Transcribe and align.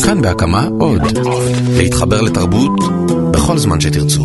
כאן 0.00 0.22
בהקמה 0.22 0.68
עוד. 0.80 1.00
להתחבר 1.76 2.20
לתרבות 2.20 2.80
בכל 3.32 3.58
זמן 3.58 3.80
שתרצו. 3.80 4.24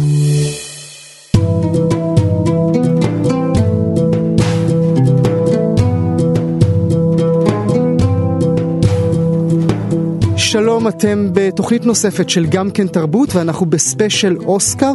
שלום, 10.86 10.98
אתם 10.98 11.30
בתוכנית 11.34 11.86
נוספת 11.86 12.30
של 12.30 12.46
גם 12.46 12.72
כן 12.72 12.88
תרבות 12.88 13.36
ואנחנו 13.36 13.66
בספיישל 13.66 14.38
אוסקר. 14.38 14.94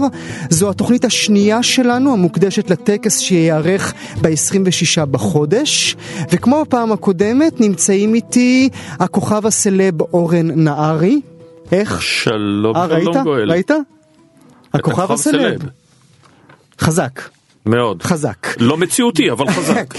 זו 0.50 0.70
התוכנית 0.70 1.04
השנייה 1.04 1.62
שלנו 1.62 2.12
המוקדשת 2.12 2.70
לטקס 2.70 3.18
שייערך 3.18 3.94
ב-26 4.22 5.04
בחודש. 5.06 5.96
וכמו 6.32 6.62
בפעם 6.62 6.92
הקודמת 6.92 7.60
נמצאים 7.60 8.14
איתי 8.14 8.68
הכוכב 8.98 9.46
הסלב 9.46 10.02
אורן 10.02 10.50
נהרי. 10.64 11.20
איך? 11.72 12.02
שלום, 12.02 12.76
אה, 12.76 12.86
ראית? 12.86 13.02
שלום 13.02 13.22
גואל. 13.22 13.50
ראית? 13.50 13.70
הכוכב 14.74 15.12
הסלב. 15.12 15.60
חזק. 16.80 17.20
מאוד. 17.66 18.02
חזק. 18.02 18.46
לא 18.58 18.76
מציאותי, 18.76 19.30
אבל 19.30 19.50
חזק. 19.56 19.94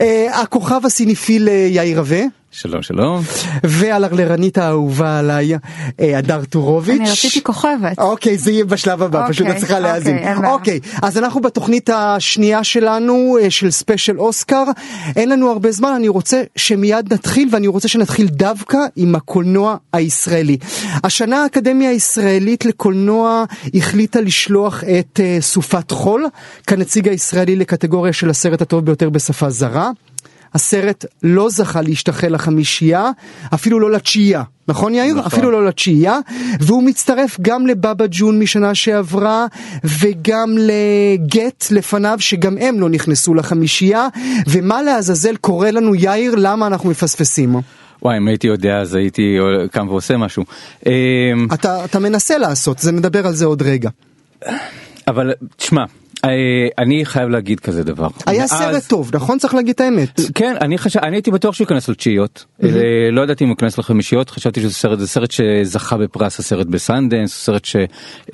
אה, 0.00 0.40
הכוכב 0.40 0.80
הסיניפיל 0.84 1.48
אה, 1.48 1.66
יאיר 1.70 1.98
רווה. 1.98 2.22
שלום 2.58 2.82
שלום. 2.82 3.22
והלרלרנית 3.64 4.58
האהובה 4.58 5.18
עליי, 5.18 5.54
אה, 6.00 6.18
הדר 6.18 6.44
טורוביץ'. 6.44 7.00
אני 7.00 7.10
רציתי 7.10 7.42
כוכבת. 7.42 7.98
אוקיי, 7.98 8.38
זה 8.38 8.52
יהיה 8.52 8.64
בשלב 8.64 9.02
הבא, 9.02 9.18
אוקיי, 9.18 9.32
פשוט 9.34 9.46
את 9.50 9.56
צריכה 9.56 9.76
אוקיי, 9.76 9.92
להאזין. 9.92 10.16
בעיה. 10.16 10.52
אוקיי, 10.52 10.80
אז 11.02 11.18
אנחנו 11.18 11.40
בתוכנית 11.40 11.90
השנייה 11.92 12.64
שלנו, 12.64 13.38
אה, 13.42 13.50
של 13.50 13.70
special 13.70 14.18
אוסקר. 14.20 14.64
אין 15.16 15.28
לנו 15.28 15.50
הרבה 15.50 15.72
זמן, 15.72 15.92
אני 15.96 16.08
רוצה 16.08 16.42
שמיד 16.56 17.12
נתחיל, 17.12 17.48
ואני 17.52 17.66
רוצה 17.66 17.88
שנתחיל 17.88 18.26
דווקא 18.26 18.78
עם 18.96 19.14
הקולנוע 19.14 19.76
הישראלי. 19.92 20.56
השנה 21.04 21.42
האקדמיה 21.42 21.90
הישראלית 21.90 22.64
לקולנוע 22.64 23.44
החליטה 23.74 24.20
לשלוח 24.20 24.84
את 24.84 25.20
אה, 25.22 25.38
סופת 25.40 25.90
חול, 25.90 26.26
כנציג 26.66 27.08
הישראלי 27.08 27.56
לקטגוריה 27.56 28.12
של 28.12 28.30
הסרט 28.30 28.62
הטוב 28.62 28.84
ביותר 28.84 29.10
בשפה 29.10 29.50
זרה. 29.50 29.90
הסרט 30.54 31.04
לא 31.22 31.50
זכה 31.50 31.82
להשתחל 31.82 32.34
לחמישייה, 32.34 33.10
אפילו 33.54 33.80
לא 33.80 33.90
לתשיעייה. 33.90 34.42
נכון 34.68 34.94
יאיר? 34.94 35.14
נכון. 35.14 35.26
אפילו 35.26 35.50
לא 35.50 35.66
לתשיעייה, 35.66 36.18
והוא 36.60 36.82
מצטרף 36.82 37.36
גם 37.42 37.66
לבבא 37.66 38.04
ג'ון 38.10 38.38
משנה 38.38 38.74
שעברה, 38.74 39.46
וגם 40.00 40.54
לגט 40.58 41.64
לפניו, 41.70 42.16
שגם 42.20 42.58
הם 42.58 42.80
לא 42.80 42.88
נכנסו 42.88 43.34
לחמישייה, 43.34 44.08
ומה 44.48 44.82
לעזאזל 44.82 45.36
קורה 45.36 45.70
לנו 45.70 45.94
יאיר, 45.94 46.34
למה 46.34 46.66
אנחנו 46.66 46.90
מפספסים? 46.90 47.56
וואי 48.02 48.16
אם 48.16 48.28
הייתי 48.28 48.46
יודע 48.46 48.80
אז 48.80 48.94
הייתי 48.94 49.36
קם 49.72 49.88
ועושה 49.88 50.16
משהו. 50.16 50.44
אמ, 50.86 50.92
אתה, 51.54 51.84
אתה 51.84 51.98
מנסה 51.98 52.38
לעשות, 52.38 52.78
זה 52.78 52.92
נדבר 52.92 53.26
על 53.26 53.34
זה 53.34 53.44
עוד 53.44 53.62
רגע. 53.62 53.90
אבל 55.08 55.32
תשמע 55.56 55.84
אני 56.78 57.04
חייב 57.04 57.28
להגיד 57.28 57.60
כזה 57.60 57.84
דבר. 57.84 58.08
היה 58.26 58.40
מאז- 58.40 58.50
סרט 58.50 58.82
טוב, 58.88 59.10
נכון? 59.14 59.38
צריך 59.38 59.54
להגיד 59.54 59.74
את 59.74 59.80
האמת. 59.80 60.20
כן 60.34 60.54
אני 60.60 60.78
חושב 60.78 61.00
אני 61.00 61.16
הייתי 61.16 61.30
בטוח 61.30 61.54
שהוא 61.54 61.64
ייכנס 61.64 61.88
לתשיעיות 61.88 62.44
אה, 62.62 62.68
לא 63.12 63.20
ידעתי 63.20 63.44
אם 63.44 63.48
הוא 63.48 63.52
ייכנס 63.54 63.78
לחמישיות 63.78 64.30
חשבתי 64.30 64.60
שזה 64.60 64.74
סרט 64.74 64.98
זה 64.98 65.06
סרט 65.06 65.30
שזכה 65.30 65.96
בפרס 65.96 66.38
הסרט 66.38 66.66
בסנדנס 66.66 67.34
סרט 67.44 67.64
ש, 67.64 67.76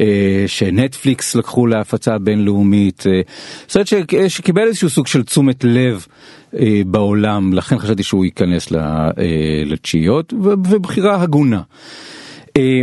אה, 0.00 0.06
שנטפליקס 0.46 1.34
לקחו 1.34 1.66
להפצה 1.66 2.18
בינלאומית 2.18 3.04
אה, 3.06 3.20
סרט 3.68 3.86
ש, 3.86 3.94
שקיבל 4.28 4.62
איזשהו 4.62 4.90
סוג 4.90 5.06
של 5.06 5.22
תשומת 5.22 5.64
לב 5.64 6.06
אה, 6.58 6.80
בעולם 6.86 7.52
לכן 7.52 7.78
חשבתי 7.78 8.02
שהוא 8.02 8.24
ייכנס 8.24 8.72
אה, 8.72 9.10
לתשיעיות 9.66 10.32
ובחירה 10.42 11.22
הגונה. 11.22 11.60
אה, 12.56 12.80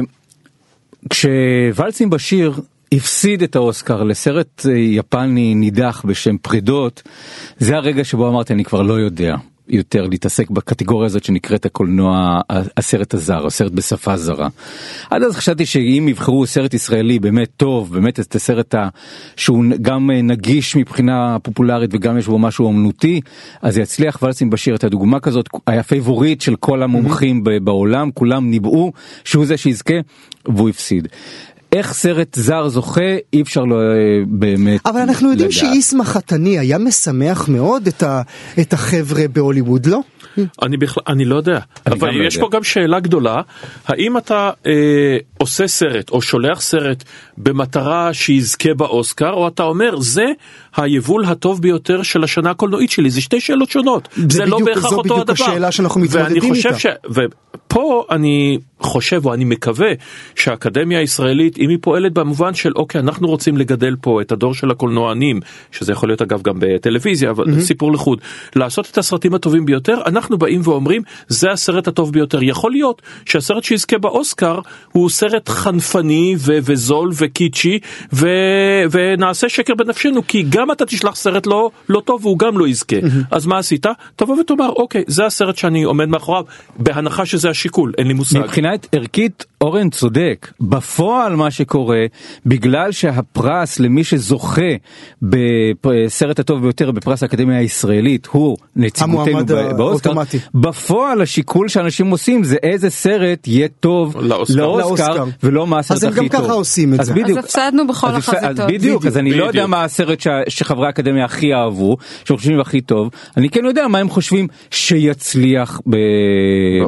כשוואלצים 1.10 2.10
בשיר 2.10 2.54
הפסיד 2.94 3.44
את 3.44 3.56
האוסקר 3.56 4.04
לסרט 4.04 4.66
אה, 4.66 4.78
יפני 4.78 5.56
נידח 5.56 6.02
בשם 6.06 6.38
פרידות, 6.38 7.04
זה 7.58 7.76
הרגע 7.76 8.04
שבו 8.04 8.28
אמרתי 8.28 8.54
אני 8.54 8.64
כבר 8.64 8.82
לא 8.82 8.94
יודע 8.94 9.36
יותר 9.72 10.08
להתעסק 10.08 10.50
בקטגוריה 10.50 11.06
הזאת 11.06 11.24
שנקראת 11.24 11.66
הקולנוע 11.66 12.42
הסרט 12.78 13.14
הזר, 13.14 13.46
הסרט 13.46 13.72
בשפה 13.72 14.18
זרה. 14.18 14.48
עד 15.10 15.24
אז 15.24 15.36
חשבתי 15.36 15.66
שאם 15.66 16.06
יבחרו 16.10 16.46
סרט 16.46 16.74
ישראלי 16.74 17.20
באמת 17.20 17.50
טוב, 17.58 17.94
באמת 17.94 18.20
את 18.20 18.36
הסרט 18.36 18.76
ה... 18.76 18.88
שהוא 19.36 19.64
גם 19.82 20.12
אה, 20.12 20.22
נגיש 20.22 20.76
מבחינה 20.76 21.38
פופולרית 21.44 21.90
וגם 21.94 22.18
יש 22.18 22.28
בו 22.28 22.40
משהו 22.40 22.66
אומנותי, 22.66 23.22
אז 23.62 23.78
יצליח 23.78 24.20
ואלצין 24.22 24.50
בשיר 24.50 24.76
את 24.76 24.84
הדוגמה 24.84 25.20
כזאת, 25.20 25.50
היה 25.68 25.84
פייבוריט 25.84 26.42
של 26.42 26.56
כל 26.56 26.84
המומחים 26.84 27.44
ב- 27.44 27.58
בעולם, 27.58 28.12
כולם 28.14 28.50
ניבאו 28.50 28.92
שהוא 29.24 29.46
זה 29.46 29.58
שיזכה 29.58 29.94
והוא 30.46 30.70
הפסיד. 30.70 31.08
איך 31.72 31.94
סרט 31.94 32.36
זר 32.36 32.68
זוכה 32.68 33.18
אי 33.34 33.42
אפשר 33.42 33.64
לו 33.64 33.82
אה, 33.82 33.86
באמת 34.28 34.86
אבל 34.86 35.00
אנחנו 35.00 35.30
יודעים 35.30 35.50
לדעת. 35.50 35.60
שאיסמה 35.60 36.06
חתני 36.06 36.60
היה 36.60 36.78
משמח 36.78 37.50
מאוד 37.50 37.88
את, 37.88 38.04
ה, 38.04 38.22
את 38.62 38.74
החבר'ה 38.74 39.28
בהוליווד, 39.34 39.86
לא? 39.86 40.00
אני 40.62 40.78
בכלל, 40.78 41.04
אני 41.08 41.26
לא 41.26 41.36
יודע. 41.36 41.60
אני 41.88 41.96
אבל 41.96 42.12
לא 42.12 42.24
יש 42.24 42.36
יודע. 42.36 42.48
פה 42.48 42.58
גם 42.58 42.64
שאלה 42.64 43.00
גדולה, 43.00 43.42
האם 43.88 44.18
אתה 44.18 44.50
אה, 44.68 45.18
עושה 45.38 45.68
סרט 45.68 46.10
או 46.10 46.22
שולח 46.22 46.62
סרט 46.62 47.04
במטרה 47.38 48.14
שיזכה 48.14 48.74
באוסקר, 48.74 49.34
או 49.34 49.48
אתה 49.48 49.64
אומר 49.64 50.00
זה 50.00 50.26
היבול 50.76 51.26
הטוב 51.26 51.62
ביותר 51.62 52.04
של 52.04 52.24
השנה 52.24 52.50
הקולנועית 52.50 52.92
שלי, 52.92 53.10
זה 53.10 53.22
שתי 53.22 53.40
שאלות 53.42 53.70
שונות. 53.70 54.08
זה, 54.30 54.46
לא 54.46 54.56
בדיוק- 54.58 54.70
בהכרח 54.70 54.90
זו 54.90 54.96
אותו 54.96 55.02
בדיוק 55.04 55.20
הדבר. 55.20 55.34
השאלה 55.46 55.72
שאנחנו 55.72 56.02
מתמודדים 56.02 56.54
איתה. 56.54 56.80
ש... 56.80 56.86
ופה 57.10 58.06
אני 58.12 58.58
חושב 58.80 59.26
או 59.26 59.34
אני 59.34 59.46
מקווה 59.46 59.88
שהאקדמיה 60.36 61.00
הישראלית 61.00 61.58
אם 61.58 61.70
היא 61.70 61.78
פועלת 61.82 62.14
במובן 62.14 62.54
של 62.54 62.72
אוקיי 62.76 63.02
אנחנו 63.02 63.28
רוצים 63.28 63.58
לגדל 63.58 63.96
פה 64.02 64.22
את 64.22 64.32
הדור 64.32 64.54
של 64.54 64.72
הקולנוענים 64.72 65.40
שזה 65.72 65.92
יכול 65.92 66.10
להיות 66.10 66.22
אגב 66.22 66.42
גם 66.42 66.56
בטלוויזיה 66.60 67.30
אבל 67.30 67.60
סיפור 67.62 67.92
לחוד 67.92 68.22
לעשות 68.56 68.88
את 68.92 68.98
הסרטים 68.98 69.34
הטובים 69.34 69.66
ביותר 69.66 69.98
אנחנו 70.06 70.38
באים 70.38 70.62
ואומרים 70.64 71.02
זה 71.28 71.52
הסרט 71.52 71.88
הטוב 71.88 72.12
ביותר 72.14 72.44
יכול 72.44 72.72
להיות 72.72 73.02
שהסרט 73.26 73.64
שיזכה 73.64 73.98
באוסקר 73.98 74.60
הוא 74.92 75.10
סרט 75.10 75.50
חנפני 75.50 76.36
ו- 76.38 76.58
וזול 76.64 77.10
וקיצ'י 77.18 77.80
ו- 78.14 78.28
ונעשה 78.92 79.50
שקר 79.50 79.76
בנפשנו 79.76 80.22
כי 80.28 80.46
גם 80.50 80.61
אתה 80.72 80.86
תשלח 80.86 81.16
סרט 81.16 81.48
לא 81.48 81.70
לא 81.90 82.02
טוב 82.06 82.26
והוא 82.26 82.40
גם 82.40 82.58
לא 82.58 82.68
יזכה 82.68 82.96
אז 83.32 83.46
מה 83.46 83.58
עשית 83.58 83.86
תבוא 84.16 84.36
ותאמר 84.40 84.70
אוקיי 84.70 85.04
זה 85.08 85.26
הסרט 85.26 85.58
שאני 85.58 85.84
עומד 85.84 86.06
מאחוריו 86.10 86.44
בהנחה 86.80 87.26
שזה 87.26 87.50
השיקול 87.50 87.92
אין 87.98 88.08
לי 88.08 88.14
מושג. 88.14 88.40
מבחינה 88.40 88.70
ערכית 88.92 89.46
אורן 89.62 89.90
צודק 89.90 90.52
בפועל 90.62 91.36
מה 91.36 91.52
שקורה 91.52 92.06
בגלל 92.46 92.92
שהפרס 92.92 93.80
למי 93.80 94.04
שזוכה 94.04 94.62
בסרט 95.86 96.40
הטוב 96.40 96.62
ביותר 96.62 96.92
בפרס 96.92 97.24
האקדמיה 97.24 97.58
הישראלית 97.58 98.28
הוא 98.32 98.58
נציגותנו 98.76 99.46
באוסקר. 99.78 100.12
בפועל 100.56 101.22
השיקול 101.22 101.68
שאנשים 101.68 102.08
עושים 102.12 102.44
זה 102.44 102.56
איזה 102.64 102.90
סרט 102.90 103.48
יהיה 103.48 103.68
טוב 103.80 104.18
לאוסקר. 104.18 104.56
לאוסקר 104.56 105.08
לאוסקר. 105.08 105.26
ולא 105.44 105.68
מה 105.68 105.80
הסרט 105.80 105.98
אז 105.98 106.04
הם 106.04 106.10
הכי 106.12 106.20
גם 106.20 106.28
טוב. 106.28 106.42
ככה 106.42 106.54
עושים 106.54 106.94
את 106.94 107.00
אז 107.00 107.06
זה. 107.06 107.14
בדיוק. 107.14 107.38
אז 107.38 107.46
הפסדנו 107.46 107.88
בכל 107.88 108.08
אז 108.08 108.16
הפסד- 108.18 108.36
אז 108.38 108.44
החזיתות. 108.44 108.68
בדיוק 108.68 109.06
אז 109.06 109.18
אני 109.18 109.32
לא 109.34 109.44
יודע 109.44 109.50
בדיוק. 109.52 109.68
מה 109.70 109.84
הסרט 109.84 110.20
שה- 110.22 110.50
שחברי 110.52 110.88
האקדמיה 110.88 111.26
הכי 111.26 111.54
אהבו 111.54 111.98
שהם 112.26 112.38
חושבים 112.38 112.60
הכי 112.60 112.82
טוב 112.82 113.10
אני 113.38 113.50
כן 113.50 113.66
יודע 113.66 113.88
מה 113.88 113.98
הם 114.00 114.10
חושבים 114.10 114.48
שיצליח 114.72 115.82
ב-. 115.90 115.96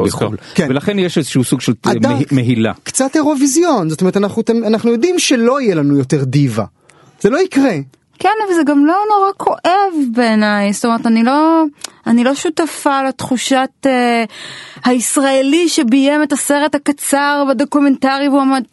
בחו"ל 0.05 0.37
כן. 0.55 0.67
ולכן 0.69 0.99
יש 0.99 1.17
איזשהו 1.17 1.43
סוג 1.43 1.61
של 1.61 1.73
אדם, 1.83 2.11
מה- 2.11 2.19
מהילה. 2.31 2.73
קצת 2.83 3.15
אירוויזיון, 3.15 3.89
זאת 3.89 4.01
אומרת 4.01 4.17
אנחנו, 4.17 4.43
אנחנו 4.67 4.91
יודעים 4.91 5.19
שלא 5.19 5.61
יהיה 5.61 5.75
לנו 5.75 5.97
יותר 5.97 6.23
דיבה. 6.23 6.65
זה 7.21 7.29
לא 7.29 7.37
יקרה. 7.37 7.71
כן, 8.19 8.29
אבל 8.47 8.55
זה 8.55 8.61
גם 8.65 8.85
לא 8.85 8.95
נורא 9.09 9.31
כואב 9.37 9.93
בעיניי, 10.15 10.73
זאת 10.73 10.85
אומרת, 10.85 11.05
אני 11.07 11.23
לא, 11.23 11.63
אני 12.07 12.23
לא 12.23 12.35
שותפה 12.35 13.03
לתחושת 13.03 13.69
אה, 13.85 14.23
הישראלי 14.85 15.69
שביים 15.69 16.23
את 16.23 16.31
הסרט 16.33 16.75
הקצר 16.75 17.43
בדוקומנטרי 17.49 18.27
והוא 18.29 18.41
עמד, 18.41 18.63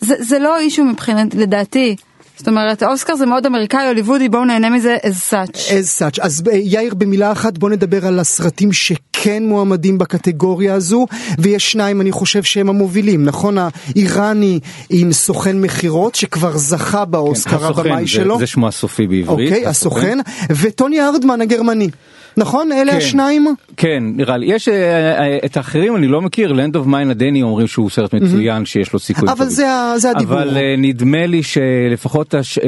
זה, 0.00 0.14
זה 0.18 0.38
לא 0.38 0.58
אישו 0.58 0.84
מבחינת, 0.84 1.34
לדעתי. 1.34 1.96
זאת 2.38 2.48
אומרת, 2.48 2.82
אוסקר 2.82 3.16
זה 3.16 3.26
מאוד 3.26 3.46
אמריקאי, 3.46 3.86
הוליוודי, 3.88 4.28
בואו 4.28 4.44
נהנה 4.44 4.70
מזה 4.70 4.96
as 5.02 5.32
such. 5.32 5.56
as 5.56 6.00
such. 6.00 6.18
אז 6.22 6.42
אה, 6.52 6.56
יאיר 6.56 6.94
במילה 6.94 7.32
אחת 7.32 7.58
בוא 7.58 7.70
נדבר 7.70 8.06
על 8.06 8.18
הסרטים 8.18 8.72
שכן 8.72 9.42
מועמדים 9.46 9.98
בקטגוריה 9.98 10.74
הזו 10.74 11.06
ויש 11.38 11.72
שניים 11.72 12.00
אני 12.00 12.12
חושב 12.12 12.42
שהם 12.42 12.68
המובילים 12.68 13.24
נכון 13.24 13.56
האיראני 13.58 14.60
עם 14.90 15.12
סוכן 15.12 15.60
מכירות 15.60 16.14
שכבר 16.14 16.56
זכה 16.58 17.04
באוסקר 17.04 17.64
הסוכן, 17.66 17.80
הבמאי 17.80 18.02
זה- 18.04 18.08
שלו. 18.10 18.38
זה 18.38 18.46
שמו 18.46 18.68
הסופי 18.68 19.06
בעברית. 19.06 19.52
אוקיי 19.52 19.66
הסוכן 19.66 20.18
וטוני 20.50 21.00
ארדמן 21.00 21.40
הגרמני. 21.40 21.88
נכון? 22.38 22.72
אלה 22.72 22.92
כן. 22.92 22.98
השניים? 22.98 23.46
כן, 23.76 24.02
נראה 24.14 24.36
לי. 24.36 24.46
יש 24.46 24.68
אה, 24.68 24.74
אה, 25.18 25.38
את 25.44 25.56
האחרים 25.56 25.96
אני 25.96 26.06
לא 26.06 26.22
מכיר, 26.22 26.52
Land 26.52 26.76
of 26.76 26.88
Mine 26.88 27.10
הדני 27.10 27.42
אומרים 27.42 27.66
שהוא 27.66 27.90
סרט 27.90 28.14
מצוין 28.14 28.64
שיש 28.64 28.92
לו 28.92 28.98
סיכוי. 28.98 29.28
אבל 29.32 29.46
זה 29.48 29.66
זה 29.96 30.10
הדיבור. 30.10 30.34
אבל 30.42 30.56
אה, 30.56 30.74
נדמה 30.78 31.26
לי 31.26 31.42
שלפחות 31.42 32.34
הש- 32.34 32.58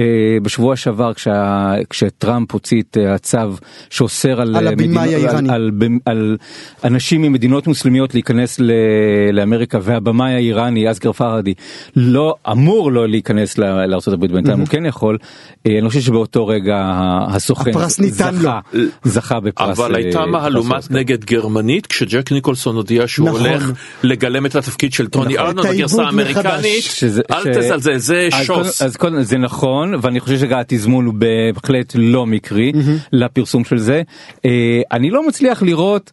בשבוע 0.42 0.76
שעבר 0.76 1.14
כשה- 1.14 1.74
כשטראמפ 1.90 2.52
הוציא 2.52 2.82
את 2.90 2.96
הצו 3.14 3.38
שאוסר 3.90 4.40
על, 4.40 4.56
על 4.56 4.74
מדינות-. 4.74 4.98
על, 5.34 5.50
על, 5.50 5.70
על 6.04 6.36
אנשים 6.84 7.22
ממדינות 7.22 7.66
מוסלמיות 7.66 8.14
להיכנס 8.14 8.60
ל- 8.60 8.70
לאמריקה 9.32 9.78
והבמאי 9.82 10.32
האיראני 10.32 10.90
אסגר 10.90 11.12
פרהדי 11.12 11.54
לא 11.96 12.34
אמור 12.50 12.92
לא 12.92 13.08
להיכנס 13.08 13.58
ל- 13.58 13.86
לארה"ב 13.86 14.26
בינתיים 14.26 14.58
הוא 14.60 14.66
כן 14.66 14.86
יכול. 14.86 15.18
אני 15.66 15.88
חושב 15.88 16.00
שבאותו 16.00 16.46
רגע 16.46 16.92
הסוכן 17.28 17.70
זכה, 18.40 18.60
זכה 19.04 19.40
בפרס. 19.40 19.57
אבל 19.58 19.94
אה, 19.94 20.00
הייתה 20.00 20.18
פרס 20.18 20.28
מהלומת. 20.30 20.90
נגד 20.90 21.24
גרמנית 21.24 21.86
כשג'ק 21.86 22.32
ניקולסון 22.32 22.76
הודיע 22.76 23.06
שהוא 23.06 23.28
נכון. 23.28 23.46
הולך 23.46 23.70
לגלם 24.02 24.46
את 24.46 24.54
התפקיד 24.56 24.92
של 24.92 25.06
טוני 25.08 25.34
נכון. 25.34 25.46
ארנון 25.46 25.66
בגרסה. 25.68 26.02
האמריקנית 26.02 26.82
שזה- 26.82 27.22
אל 27.30 27.42
ש- 27.44 27.46
תזלזל 27.58 27.96
זה 27.96 28.28
אז 28.32 28.44
שוס. 28.46 28.56
קודם- 28.56 28.86
אז 28.88 28.96
קודם 28.96 29.22
זה 29.22 29.38
נכון 29.38 29.94
ואני 30.02 30.20
חושב 30.20 30.38
שגם 30.38 30.58
התזמון 30.58 31.06
הוא 31.06 31.14
בהחלט 31.14 31.92
לא 31.98 32.26
מקרי 32.26 32.72
לפרסום 33.12 33.64
של 33.64 33.78
זה. 33.78 34.02
אה, 34.46 34.50
אני 34.92 35.10
לא 35.10 35.28
מצליח 35.28 35.62
לראות 35.62 36.12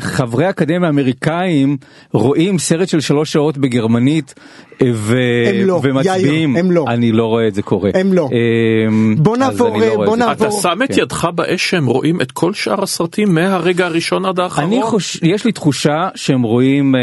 חברי 0.00 0.50
אקדמיה 0.50 0.88
אמריקאים 0.88 1.76
רואים 2.12 2.58
סרט 2.58 2.88
של 2.88 3.00
שלוש 3.00 3.32
שעות 3.32 3.58
בגרמנית 3.58 4.34
אה, 4.82 4.86
ו- 4.94 5.16
הם 5.46 5.66
לא, 5.66 5.80
ומצביעים. 5.82 6.50
יאיר, 6.54 6.64
הם 6.64 6.70
לא. 6.70 6.84
אני 6.88 7.12
לא 7.12 7.26
רואה 7.26 7.48
את 7.48 7.54
זה 7.54 7.62
קורה. 7.62 7.90
הם 7.94 8.12
לא. 8.12 8.28
אה, 8.32 9.16
בוא 9.16 9.36
נעבור, 9.36 9.68
אני 9.76 9.86
לא 9.86 9.96
בוא. 9.96 10.16
נעבור. 10.16 10.32
אתה 10.32 10.50
שם 10.50 10.78
את 10.84 10.94
כן. 10.94 11.00
ידך 11.00 11.28
באש 11.34 11.70
שהם 11.70 11.86
רואים 11.86 12.20
את 12.20 12.32
כל 12.32 12.54
שאר 12.54 12.82
הסרטים 12.82 13.34
מהרגע 13.34 13.86
הראשון 13.86 14.24
עד 14.24 14.40
האחרון? 14.40 14.72
אני 14.72 14.82
חוש... 14.82 15.20
יש 15.22 15.44
לי 15.44 15.52
תחושה 15.52 16.08
שהם 16.14 16.42
רואים 16.42 16.94
אה, 16.94 17.00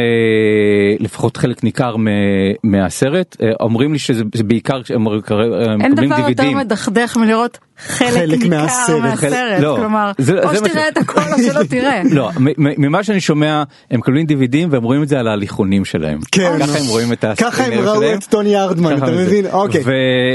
לפחות 1.00 1.38
חלק 1.38 1.64
ניכר 1.64 1.98
מ... 1.98 2.08
מהסרט 2.64 3.38
אה, 3.42 3.48
אומרים 3.60 3.94
לי 3.94 4.00
שזה 4.00 4.24
זה 4.36 4.44
בעיקר 4.44 4.84
כשהם 4.84 5.08
הם 5.08 5.81
אין 5.81 5.92
מקבלים 5.92 6.10
דבר 6.10 6.19
יותר 6.19 6.44
דיווידים. 6.44 6.58
מדכדך 6.58 7.18
מלראות 7.18 7.58
חלק 7.80 8.10
חלק 8.14 8.40
ניכר 8.44 8.50
מהסרט. 8.64 9.00
מהסרט, 9.02 9.34
לא, 9.60 9.76
כלומר, 9.80 10.12
זה- 10.18 10.40
או 10.44 10.56
שתראה 10.56 10.70
ש- 10.86 10.92
את 10.92 10.98
הכל 10.98 11.20
או 11.34 11.38
שלא 11.38 11.64
תראה. 11.70 12.02
לא, 12.12 12.30
ממה 12.58 13.04
שאני 13.04 13.20
שומע 13.22 13.64
הם 13.92 14.00
מקבלים 14.00 14.26
דיווידים 14.26 14.68
והם 14.72 14.84
רואים 14.84 15.04
את 15.04 15.08
זה 15.10 15.20
על 15.20 15.28
ההליכונים 15.28 15.86
שלהם. 15.86 16.20
כן. 16.32 16.52
ככה 16.60 16.78
הם 16.80 16.86
רואים 16.88 17.14
את 17.14 17.26
ככה 17.38 17.64
הם 17.66 17.74
ראו. 17.74 18.14
את 18.14 18.24
טוני 18.30 18.58
ארדמן, 18.58 18.98
אתה. 18.98 19.12
מבין? 19.12 19.46
אוקיי. 19.52 19.84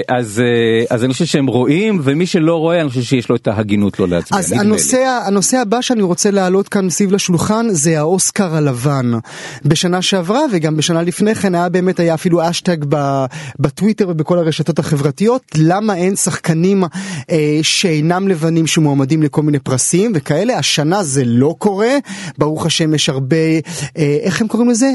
ואז 0.08 0.40
אה, 0.44 0.94
אז 0.96 1.04
אני 1.04 1.12
חושב 1.12 1.24
שהם 1.24 1.46
רואים 1.46 2.00
ומי 2.02 2.26
שלא 2.26 2.56
רואה 2.56 2.80
אני 2.80 2.88
חושב 2.88 3.02
שיש 3.02 3.28
לו 3.28 3.36
את 3.36 3.48
ההגינות 3.48 3.98
לא 4.00 4.08
להצביע. 4.08 4.38
אז. 4.38 4.52
הנושא, 4.52 5.18
הנושא 5.26 5.58
הבא 5.58 5.80
שאני 5.80 6.02
רוצה 6.02 6.30
להעלות 6.30 6.68
כאן 6.68 6.90
סביב 6.90 7.12
לשולחן 7.12 7.66
זה 7.70 7.98
האוסקר 7.98 8.56
הלבן. 8.56 9.12
בשנה 9.64 10.02
שעברה 10.02 10.40
וגם 10.52 10.76
בשנה 10.76 11.02
לפני 11.02 11.34
כן 11.34 11.54
היה 11.54 11.68
באמת 11.68 12.00
היה 12.00 12.14
אפילו 12.14 12.50
אשטג 12.50 12.76
ב- 12.88 13.24
בטוויטר 13.58 14.08
ובכל 14.08 14.38
הרשתות 14.38 14.78
החברתיות 14.78 15.42
למה 15.56 15.96
אין 15.96 16.16
שחקנים 16.16 16.84
אה, 17.30 17.31
שאינם 17.62 18.28
לבנים 18.28 18.66
שמועמדים 18.66 19.22
לכל 19.22 19.42
מיני 19.42 19.58
פרסים 19.58 20.12
וכאלה 20.14 20.58
השנה 20.58 21.02
זה 21.02 21.22
לא 21.26 21.54
קורה. 21.58 21.90
ברוך 22.38 22.66
השם 22.66 22.94
יש 22.94 23.08
הרבה 23.08 23.36
אה, 23.36 24.18
איך 24.22 24.40
הם 24.40 24.48
קוראים 24.48 24.70
לזה? 24.70 24.86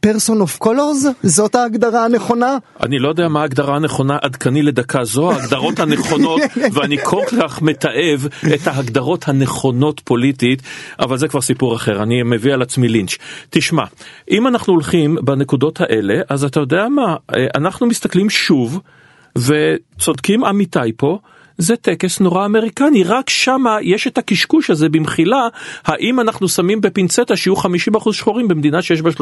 person 0.00 0.40
of 0.40 0.58
colors 0.58 1.06
זאת 1.22 1.54
ההגדרה 1.54 2.04
הנכונה? 2.04 2.56
אני 2.82 2.98
לא 2.98 3.08
יודע 3.08 3.28
מה 3.28 3.40
ההגדרה 3.40 3.76
הנכונה 3.76 4.18
עדכני 4.22 4.62
לדקה 4.62 5.04
זו 5.04 5.32
ההגדרות 5.32 5.80
הנכונות 5.80 6.40
ואני 6.74 6.98
כל 7.04 7.22
כך 7.40 7.62
מתעב 7.62 8.26
את 8.54 8.66
ההגדרות 8.66 9.28
הנכונות 9.28 10.00
פוליטית 10.04 10.62
אבל 11.00 11.18
זה 11.18 11.28
כבר 11.28 11.40
סיפור 11.40 11.76
אחר 11.76 12.02
אני 12.02 12.22
מביא 12.22 12.52
על 12.54 12.62
עצמי 12.62 12.88
לינץ' 12.88 13.16
תשמע 13.50 13.84
אם 14.30 14.46
אנחנו 14.46 14.72
הולכים 14.72 15.16
בנקודות 15.22 15.80
האלה 15.80 16.14
אז 16.28 16.44
אתה 16.44 16.60
יודע 16.60 16.88
מה 16.88 17.16
אה, 17.36 17.46
אנחנו 17.54 17.86
מסתכלים 17.86 18.30
שוב 18.30 18.80
וצודקים 19.36 20.44
עמיתי 20.44 20.92
פה. 20.96 21.18
זה 21.58 21.76
טקס 21.76 22.20
נורא 22.20 22.46
אמריקני, 22.46 23.04
רק 23.04 23.30
שמה 23.30 23.76
יש 23.82 24.06
את 24.06 24.18
הקשקוש 24.18 24.70
הזה 24.70 24.88
במחילה, 24.88 25.48
האם 25.84 26.20
אנחנו 26.20 26.48
שמים 26.48 26.80
בפינצטה 26.80 27.36
שיהיו 27.36 27.54
50% 27.54 28.12
שחורים 28.12 28.48
במדינה 28.48 28.82
שיש 28.82 29.02
בה 29.02 29.10
13% 29.10 29.12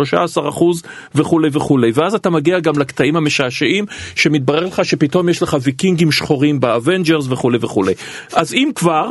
וכולי 1.15 1.49
וכולי, 1.53 1.93
ואז 1.95 2.15
אתה 2.15 2.31
מגיע 2.31 2.61
גם 2.61 2.79
לקטעים 2.79 3.17
המשעשעים, 3.17 3.85
שמתברר 4.15 4.67
לך 4.67 4.85
שפתאום 4.85 5.29
יש 5.29 5.43
לך 5.43 5.57
ויקינגים 5.63 6.13
שחורים 6.13 6.61
באבנג'רס 6.61 7.27
וכולי 7.29 7.59
וכולי. 7.61 7.95
אז 8.33 8.55
אם 8.55 8.71
כבר... 8.75 9.07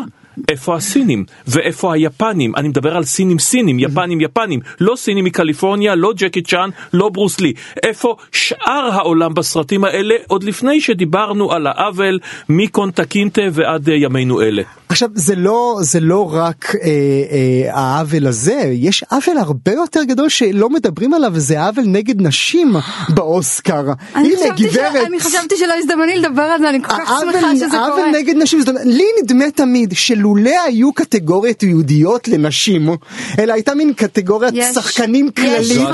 איפה 0.49 0.75
הסינים? 0.75 1.25
ואיפה 1.47 1.93
היפנים? 1.93 2.55
אני 2.55 2.67
מדבר 2.67 2.97
על 2.97 3.03
סינים 3.03 3.39
סינים, 3.39 3.79
יפנים 3.79 4.21
יפנים, 4.21 4.59
לא 4.79 4.95
סינים 4.95 5.25
מקליפורניה, 5.25 5.95
לא 5.95 6.13
ג'קי 6.15 6.41
צ'אן, 6.41 6.69
לא 6.93 7.09
ברוס 7.09 7.39
לי. 7.39 7.53
איפה 7.83 8.15
שאר 8.31 8.89
העולם 8.91 9.33
בסרטים 9.33 9.83
האלה, 9.83 10.15
עוד 10.27 10.43
לפני 10.43 10.81
שדיברנו 10.81 11.51
על 11.51 11.67
העוול 11.67 12.19
מקונטה 12.49 13.05
קינטה 13.05 13.41
ועד 13.51 13.89
אה, 13.89 13.95
ימינו 13.95 14.41
אלה. 14.41 14.61
עכשיו 14.89 15.09
זה 15.15 15.35
לא 15.35 15.77
זה 15.81 15.99
לא 15.99 16.33
רק 16.33 16.75
אה, 16.75 16.89
אה, 16.91 17.79
העוול 17.79 18.27
הזה 18.27 18.61
יש 18.73 19.03
עוול 19.03 19.37
הרבה 19.37 19.71
יותר 19.71 20.03
גדול 20.03 20.29
שלא 20.29 20.69
מדברים 20.69 21.13
עליו 21.13 21.31
וזה 21.33 21.61
עוול 21.65 21.83
נגד 21.87 22.21
נשים 22.21 22.73
באוסקר. 23.09 23.83
אני 24.15 24.27
הנה 24.27 24.37
חשבתי 24.37 24.69
ש- 24.69 24.73
גברת. 24.75 25.07
אני 25.07 25.19
חשבתי 25.19 25.57
שלא 25.57 25.73
הזדמן 25.77 26.05
לי 26.05 26.19
לדבר 26.19 26.41
על 26.41 26.59
זה, 26.59 26.69
אני 26.69 26.83
כל 26.83 26.87
כך 26.87 27.11
שמחה 27.21 27.55
שזה 27.55 27.77
העוול 27.77 27.95
קורה. 27.95 28.11
נגד 28.11 28.35
נשים, 28.37 28.59
זאת 28.59 28.69
אומרת, 28.69 28.85
לי 28.85 29.05
נדמה 29.23 29.51
תמיד 29.55 29.93
שלולא 30.21 30.63
היו 30.65 30.93
קטגוריות 30.93 31.63
ייעודיות 31.63 32.27
לנשים, 32.27 32.89
אלא 33.39 33.53
הייתה 33.53 33.75
מין 33.75 33.93
קטגוריית 33.93 34.53
יש- 34.57 34.75
שחקנים 34.75 35.31
כללית, 35.31 35.87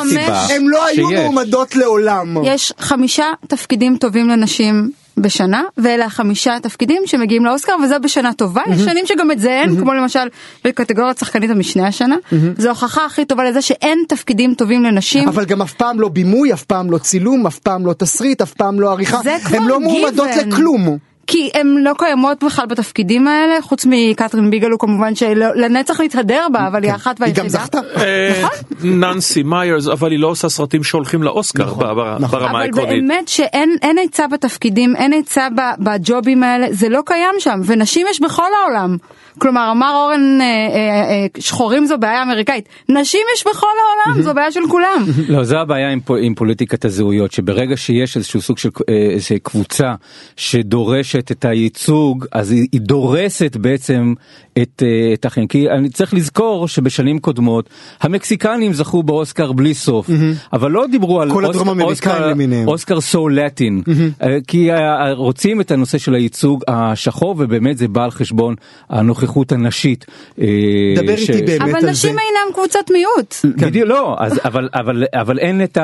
הם 0.49 0.69
לא 0.69 0.85
היו 0.85 1.09
שיש. 1.09 1.19
מועמדות 1.19 1.75
לעולם. 1.75 2.37
יש 2.43 2.73
חמישה 2.79 3.25
תפקידים 3.47 3.97
טובים 3.97 4.29
לנשים 4.29 4.91
בשנה, 5.17 5.63
ואלה 5.77 6.05
החמישה 6.05 6.57
תפקידים 6.61 7.01
שמגיעים 7.05 7.45
לאוסקר, 7.45 7.73
וזה 7.83 7.99
בשנה 7.99 8.33
טובה. 8.33 8.61
יש 8.73 8.81
שנים 8.81 9.05
שגם 9.05 9.31
את 9.31 9.39
זה 9.39 9.49
אין, 9.49 9.79
כמו 9.79 9.93
למשל 9.93 10.27
בקטגוריית 10.65 11.17
שחקנית 11.17 11.49
המשנה 11.49 11.87
השנה. 11.87 12.15
זו 12.57 12.67
ההוכחה 12.67 13.05
הכי 13.05 13.25
טובה 13.25 13.43
לזה 13.43 13.61
שאין 13.61 13.99
תפקידים 14.07 14.53
טובים 14.53 14.83
לנשים. 14.83 15.27
אבל 15.27 15.45
גם 15.45 15.61
אף 15.61 15.73
פעם 15.73 15.99
לא 15.99 16.09
בימוי, 16.09 16.53
אף 16.53 16.63
פעם 16.63 16.91
לא 16.91 16.97
צילום, 16.97 17.47
אף 17.47 17.59
פעם 17.59 17.85
לא 17.85 17.93
תסריט, 17.93 18.41
אף 18.41 18.53
פעם 18.53 18.79
לא 18.79 18.91
עריכה, 18.91 19.19
זה 19.23 19.37
כבר 19.45 19.57
הן 19.57 19.63
לא 19.63 19.79
מועמדות 19.79 20.27
given. 20.29 20.45
לכלום. 20.47 20.97
כי 21.27 21.49
הן 21.53 21.67
לא 21.83 21.93
קיימות 21.97 22.43
בכלל 22.43 22.65
בתפקידים 22.65 23.27
האלה, 23.27 23.61
חוץ 23.61 23.85
מקתרין 23.89 24.49
ביגלו 24.49 24.77
כמובן 24.77 25.15
שלנצח 25.15 26.01
נתהדר 26.01 26.45
בה, 26.53 26.67
אבל 26.67 26.83
היא 26.83 26.91
האחת 26.91 27.15
היא 27.19 27.21
והיחידה. 27.25 27.41
גם 27.43 27.49
זכתה. 27.49 27.79
אה, 27.97 28.47
ננסי 28.83 29.43
מיירס, 29.43 29.87
אבל 29.87 30.11
היא 30.11 30.19
לא 30.19 30.27
עושה 30.27 30.49
סרטים 30.49 30.83
שהולכים 30.83 31.23
לאוסקר 31.23 31.73
ב- 31.73 32.17
נכון. 32.19 32.39
ברמה 32.39 32.51
אבל 32.51 32.61
העקרונית. 32.61 32.89
באמת 33.07 33.27
שאין 33.27 33.75
אין 33.81 33.97
היצע 33.97 34.27
בתפקידים, 34.27 34.95
אין 34.95 35.13
היצע 35.13 35.47
ב- 35.49 35.83
בג'ובים 35.83 36.43
האלה, 36.43 36.67
זה 36.71 36.89
לא 36.89 37.01
קיים 37.05 37.35
שם, 37.39 37.59
ונשים 37.65 38.07
יש 38.09 38.21
בכל 38.21 38.47
העולם. 38.63 38.97
כלומר, 39.37 39.71
אמר 39.71 39.93
אורן, 39.95 40.41
אה, 40.41 40.45
אה, 40.45 41.09
אה, 41.09 41.25
שחורים 41.39 41.85
זו 41.85 41.97
בעיה 41.97 42.23
אמריקאית, 42.23 42.69
נשים 42.89 43.21
יש 43.35 43.43
בכל 43.47 43.67
העולם, 43.67 44.21
זו 44.21 44.33
בעיה 44.33 44.51
של 44.51 44.59
כולם. 44.69 45.05
לא, 45.33 45.43
זו 45.43 45.57
הבעיה 45.57 45.89
עם, 45.91 45.99
עם 46.21 46.35
פוליטיקת 46.35 46.85
הזהויות, 46.85 47.31
שברגע 47.31 47.77
שיש 47.77 48.17
איזשהו 48.17 48.41
סוג 48.41 48.57
של 48.57 48.69
אה, 48.89 49.39
קבוצה 49.43 49.93
שדורשת 50.35 51.31
את 51.31 51.45
הייצוג, 51.45 52.25
אז 52.31 52.51
היא, 52.51 52.67
היא 52.71 52.81
דורסת 52.81 53.55
בעצם 53.55 54.13
את, 54.61 54.83
אה, 54.85 55.13
את 55.13 55.25
האחרים. 55.25 55.47
כי 55.47 55.69
אני 55.69 55.89
צריך 55.89 56.13
לזכור 56.13 56.67
שבשנים 56.67 57.19
קודמות 57.19 57.69
המקסיקנים 58.01 58.73
זכו 58.73 59.03
באוסקר 59.03 59.51
בלי 59.51 59.73
סוף, 59.73 60.09
אבל 60.53 60.71
לא 60.71 60.85
דיברו 60.91 61.21
על 61.21 61.31
כל 61.31 61.45
הדרום 61.45 61.69
אמריקאים 61.69 61.91
אוסקר, 61.91 62.27
למיניהם. 62.27 62.67
אוסקר 62.67 63.01
סו 63.01 63.29
לטין, 63.29 63.81
כי 64.47 64.71
אה, 64.71 65.13
רוצים 65.13 65.61
את 65.61 65.71
הנושא 65.71 65.97
של 65.97 66.13
הייצוג 66.13 66.63
השחור, 66.67 67.35
ובאמת 67.37 67.77
זה 67.77 67.87
בא 67.87 68.03
על 68.03 68.11
חשבון 68.11 68.55
הנוכחות 68.89 69.26
הנשית. 69.51 70.05
אה, 70.41 70.45
דבר 70.95 71.15
ש- 71.15 71.29
איתי 71.29 71.41
באמת 71.41 71.61
אבל 71.61 71.75
על 71.75 71.81
זה. 71.81 71.91
נשים 71.91 72.09
אינם 72.09 72.53
קבוצת 72.53 72.91
מיעוט. 72.91 73.35
בדיוק 73.57 73.89
לא 73.89 74.15
אז 74.19 74.39
אבל 74.45 74.69
אבל 74.73 75.03
אבל 75.13 75.39
אין 75.39 75.63
את 75.63 75.77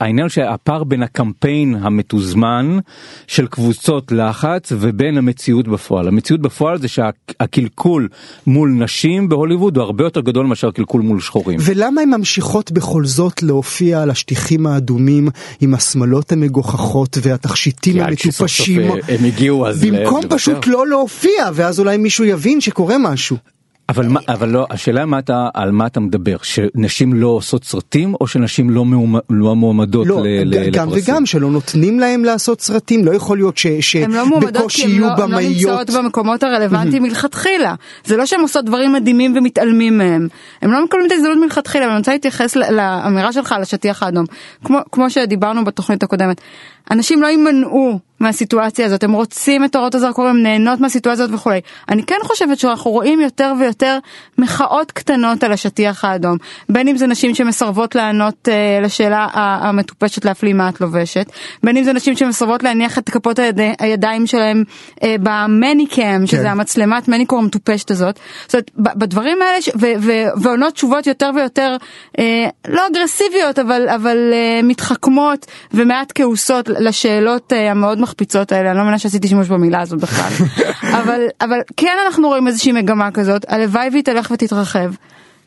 העניין 0.00 0.28
שהפער 0.28 0.84
בין 0.84 1.02
הקמפיין 1.02 1.74
המתוזמן 1.80 2.78
של 3.26 3.46
קבוצות 3.46 4.12
לחץ 4.12 4.72
ובין 4.72 5.18
המציאות 5.18 5.68
בפועל 5.68 6.08
המציאות 6.08 6.40
בפועל 6.40 6.78
זה 6.78 6.88
שהקלקול 6.88 8.08
מול 8.46 8.70
נשים 8.70 9.28
בהוליווד 9.28 9.76
הוא 9.76 9.84
הרבה 9.84 10.04
יותר 10.04 10.20
גדול 10.20 10.46
מאשר 10.46 10.68
הקלקול 10.68 11.00
מול 11.02 11.20
שחורים. 11.20 11.58
ולמה 11.62 12.00
הן 12.00 12.10
ממשיכות 12.14 12.72
בכל 12.72 13.04
זאת 13.04 13.42
להופיע 13.42 14.02
על 14.02 14.10
השטיחים 14.10 14.66
האדומים 14.66 15.28
עם 15.60 15.74
השמלות 15.74 16.32
המגוחכות 16.32 17.18
והתכשיטים 17.22 18.00
המטופשים 18.00 18.80
אה, 18.80 18.94
הם 19.08 19.24
הגיעו 19.24 19.66
אז 19.66 19.84
במקום. 19.84 20.20
פשוט 20.28 20.66
לא 20.66 20.86
להופיע 20.88 21.50
ואז 21.54 21.80
אולי 21.80 21.96
מישהו 21.96 22.24
יבין 22.24 22.60
שקורה 22.64 22.98
משהו. 22.98 23.36
אבל 23.88 24.08
מה, 24.08 24.20
אבל 24.28 24.48
לא, 24.48 24.66
השאלה 24.70 25.06
מה 25.06 25.18
אתה, 25.18 25.48
על 25.54 25.70
מה 25.70 25.86
אתה 25.86 26.00
מדבר, 26.00 26.36
שנשים 26.42 27.12
לא 27.12 27.28
עושות 27.28 27.64
סרטים 27.64 28.14
או 28.20 28.26
שנשים 28.26 28.70
לא, 28.70 28.84
מאומ, 28.84 29.16
לא 29.30 29.56
מועמדות 29.56 30.06
לא, 30.06 30.20
ל, 30.22 30.26
ל, 30.44 30.70
גם 30.70 30.88
לפרסים? 30.88 31.14
וגם 31.14 31.26
שלא 31.26 31.50
נותנים 31.50 32.00
להם 32.00 32.24
לעשות 32.24 32.60
סרטים, 32.60 33.04
לא 33.04 33.14
יכול 33.14 33.36
להיות 33.36 33.56
ש, 33.58 33.66
הן 33.96 34.10
לא 34.10 34.26
מועמדות 34.26 34.54
שבקושי 34.54 34.82
כי 34.82 34.84
הן 34.84 34.90
יהיו 34.90 35.00
לא, 35.00 35.12
הן 35.12 35.18
לא 35.20 35.26
במאיות. 35.26 35.78
נמצאות 35.80 35.90
במקומות 35.90 36.42
הרלוונטיים 36.42 37.02
מלכתחילה. 37.02 37.74
זה 38.04 38.16
לא 38.16 38.26
שהן 38.26 38.40
עושות 38.40 38.64
דברים 38.64 38.92
מדהימים 38.92 39.36
ומתעלמים 39.36 39.98
מהם. 39.98 40.28
הם 40.62 40.72
לא 40.72 40.84
מקבלים 40.84 41.06
את 41.06 41.12
ההזדמנות 41.12 41.38
מלכתחילה, 41.38 41.86
ואני 41.86 41.98
רוצה 41.98 42.12
להתייחס 42.12 42.56
לאמירה 42.56 43.32
שלך 43.32 43.52
על 43.52 43.62
השטיח 43.62 44.02
האדום. 44.02 44.24
כמו, 44.64 44.78
כמו 44.92 45.10
שדיברנו 45.10 45.64
בתוכנית 45.64 46.02
הקודמת. 46.02 46.40
אנשים 46.90 47.22
לא 47.22 47.26
יימנעו 47.26 47.98
מהסיטואציה 48.24 48.86
הזאת, 48.86 49.04
הם 49.04 49.12
רוצים 49.12 49.64
את 49.64 49.76
אורות 49.76 49.94
הזרקור, 49.94 50.26
הם 50.26 50.42
נהנות 50.42 50.80
מהסיטואציה 50.80 51.24
הזאת 51.24 51.34
וכולי. 51.34 51.60
אני 51.88 52.02
כן 52.02 52.16
חושבת 52.22 52.58
שאנחנו 52.58 52.90
רואים 52.90 53.20
יותר 53.20 53.52
ויותר 53.60 53.98
מחאות 54.38 54.92
קטנות 54.92 55.44
על 55.44 55.52
השטיח 55.52 56.04
האדום. 56.04 56.36
בין 56.68 56.88
אם 56.88 56.96
זה 56.96 57.06
נשים 57.06 57.34
שמסרבות 57.34 57.94
לענות 57.94 58.48
אה, 58.48 58.80
לשאלה 58.82 59.26
המטופשת 59.34 60.24
להפליא 60.24 60.52
מה 60.52 60.68
את 60.68 60.80
לובשת, 60.80 61.26
בין 61.62 61.76
אם 61.76 61.84
זה 61.84 61.92
נשים 61.92 62.16
שמסרבות 62.16 62.62
להניח 62.62 62.98
את 62.98 63.10
כפות 63.10 63.38
הידי, 63.38 63.72
הידיים 63.78 64.26
שלהם 64.26 64.64
אה, 65.02 65.16
במניקאם, 65.22 66.26
שזה 66.26 66.50
המצלמת 66.50 67.08
מניקור 67.08 67.38
המטופשת 67.38 67.90
הזאת. 67.90 68.18
זאת 68.46 68.54
אומרת, 68.54 68.96
בדברים 68.96 69.42
האלה, 69.42 69.62
ש- 69.62 69.68
ו- 69.68 69.94
ו- 70.00 70.42
ועונות 70.42 70.74
תשובות 70.74 71.06
יותר 71.06 71.30
ויותר, 71.36 71.76
אה, 72.18 72.46
לא 72.68 72.82
אגרסיביות, 72.92 73.58
אבל, 73.58 73.88
אבל 73.88 74.30
אה, 74.32 74.60
מתחכמות 74.62 75.46
ומעט 75.74 76.12
כעוסות 76.14 76.68
לשאלות 76.68 77.52
אה, 77.52 77.70
המאוד 77.70 78.00
מחפיצות 78.14 78.52
האלה, 78.52 78.68
אני 78.70 78.76
לא 78.76 78.82
מאמינה 78.82 78.98
שעשיתי 78.98 79.28
שימוש 79.28 79.48
במילה 79.48 79.80
הזאת 79.80 80.00
בכלל. 80.00 80.46
אבל, 81.02 81.20
אבל 81.40 81.58
כן 81.76 81.96
אנחנו 82.06 82.28
רואים 82.28 82.46
איזושהי 82.46 82.72
מגמה 82.72 83.10
כזאת, 83.10 83.44
הלוואי 83.48 83.88
והיא 83.92 84.04
תלך 84.04 84.30
ותתרחב. 84.30 84.90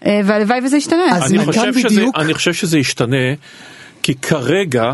אה, 0.05 0.19
והלוואי 0.25 0.59
וזה 0.63 0.77
ישתנה. 0.77 1.17
אני 1.25 1.45
חושב, 1.45 1.73
שזה, 1.79 2.01
אני 2.15 2.33
חושב 2.33 2.53
שזה 2.53 2.77
ישתנה, 2.77 3.33
כי 4.03 4.15
כרגע, 4.15 4.93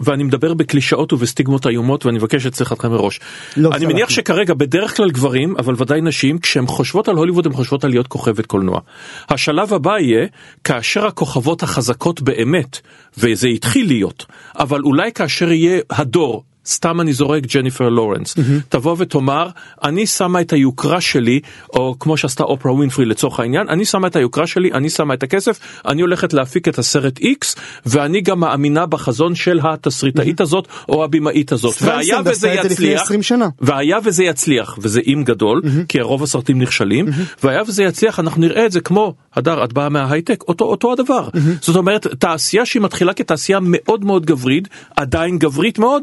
ואני 0.00 0.24
מדבר 0.24 0.54
בקלישאות 0.54 1.12
ובסטיגמות 1.12 1.66
איומות 1.66 2.06
ואני 2.06 2.18
מבקש 2.18 2.46
את 2.46 2.54
סליחתכם 2.54 2.90
מראש. 2.90 3.20
לא, 3.56 3.70
אני. 3.72 3.86
מניח 3.86 4.10
שכרגע 4.10 4.54
בדרך 4.54 4.96
כלל 4.96 5.10
גברים 5.10 5.54
אבל 5.58 5.74
ודאי 5.78 6.00
נשים 6.00 6.38
כשהן 6.38 6.66
חושבות 6.66 7.08
על 7.08 7.16
הוליווד 7.16 7.46
הן 7.46 7.52
חושבות 7.52 7.84
על 7.84 7.90
להיות 7.90 8.06
כוכבת 8.06 8.46
קולנוע. 8.46 8.80
השלב 9.28 9.72
הבא 9.74 9.98
יהיה 9.98 10.26
כאשר 10.64 11.06
הכוכבות 11.06 11.62
החזקות 11.62 12.20
באמת 12.20 12.80
וזה 13.18 13.48
התחיל 13.48 13.86
להיות 13.86 14.26
אבל 14.58 14.80
אולי 14.82 15.12
כאשר 15.12 15.52
יהיה 15.52 15.80
הדור. 15.90 16.44
סתם 16.66 17.00
אני 17.00 17.12
זורק 17.12 17.42
ג'ניפר 17.46 17.88
לורנס, 17.88 18.34
תבוא 18.68 18.96
ותאמר, 18.98 19.48
אני 19.84 20.06
שמה 20.06 20.40
את 20.40 20.52
היוקרה 20.52 21.00
שלי, 21.00 21.40
או 21.72 21.96
כמו 22.00 22.16
שעשתה 22.16 22.44
אופרה 22.44 22.72
ווינפרי 22.72 23.04
לצורך 23.04 23.40
העניין, 23.40 23.68
אני 23.68 23.84
שמה 23.84 24.06
את 24.06 24.16
היוקרה 24.16 24.46
שלי, 24.46 24.72
אני 24.72 24.90
שמה 24.90 25.14
את 25.14 25.22
הכסף, 25.22 25.58
אני 25.86 26.02
הולכת 26.02 26.32
להפיק 26.32 26.68
את 26.68 26.78
הסרט 26.78 27.18
X, 27.18 27.58
ואני 27.86 28.20
גם 28.20 28.40
מאמינה 28.40 28.86
בחזון 28.86 29.34
של 29.34 29.60
התסריטאית 29.62 30.40
הזאת, 30.40 30.68
או 30.88 31.04
הבמאית 31.04 31.52
הזאת. 31.52 31.74
והיה 31.82 32.18
וזה 32.24 32.48
יצליח, 32.48 33.02
20 33.02 33.22
שנה. 33.22 33.48
והיה 33.60 33.98
וזה 34.04 34.24
יצליח, 34.24 34.78
וזה 34.80 35.00
אם 35.06 35.22
גדול, 35.26 35.62
כי 35.88 36.00
רוב 36.00 36.22
הסרטים 36.22 36.62
נכשלים, 36.62 37.06
והיה 37.42 37.62
וזה 37.66 37.82
יצליח, 37.82 38.20
אנחנו 38.20 38.40
נראה 38.40 38.66
את 38.66 38.72
זה 38.72 38.80
כמו, 38.80 39.14
הדר, 39.34 39.64
את 39.64 39.72
באה 39.72 39.88
מההייטק, 39.88 40.44
אותו, 40.48 40.64
אותו 40.64 40.92
הדבר. 40.92 41.28
זאת 41.60 41.76
אומרת, 41.76 42.06
תעשייה 42.06 42.66
שהיא 42.66 42.82
מתחילה 42.82 43.14
כתעשייה 43.14 43.58
מאוד 43.62 44.04
מאוד 44.04 44.26
גברית, 44.26 44.68
עדיין 44.96 45.38
גברית 45.38 45.78
מאוד, 45.78 46.02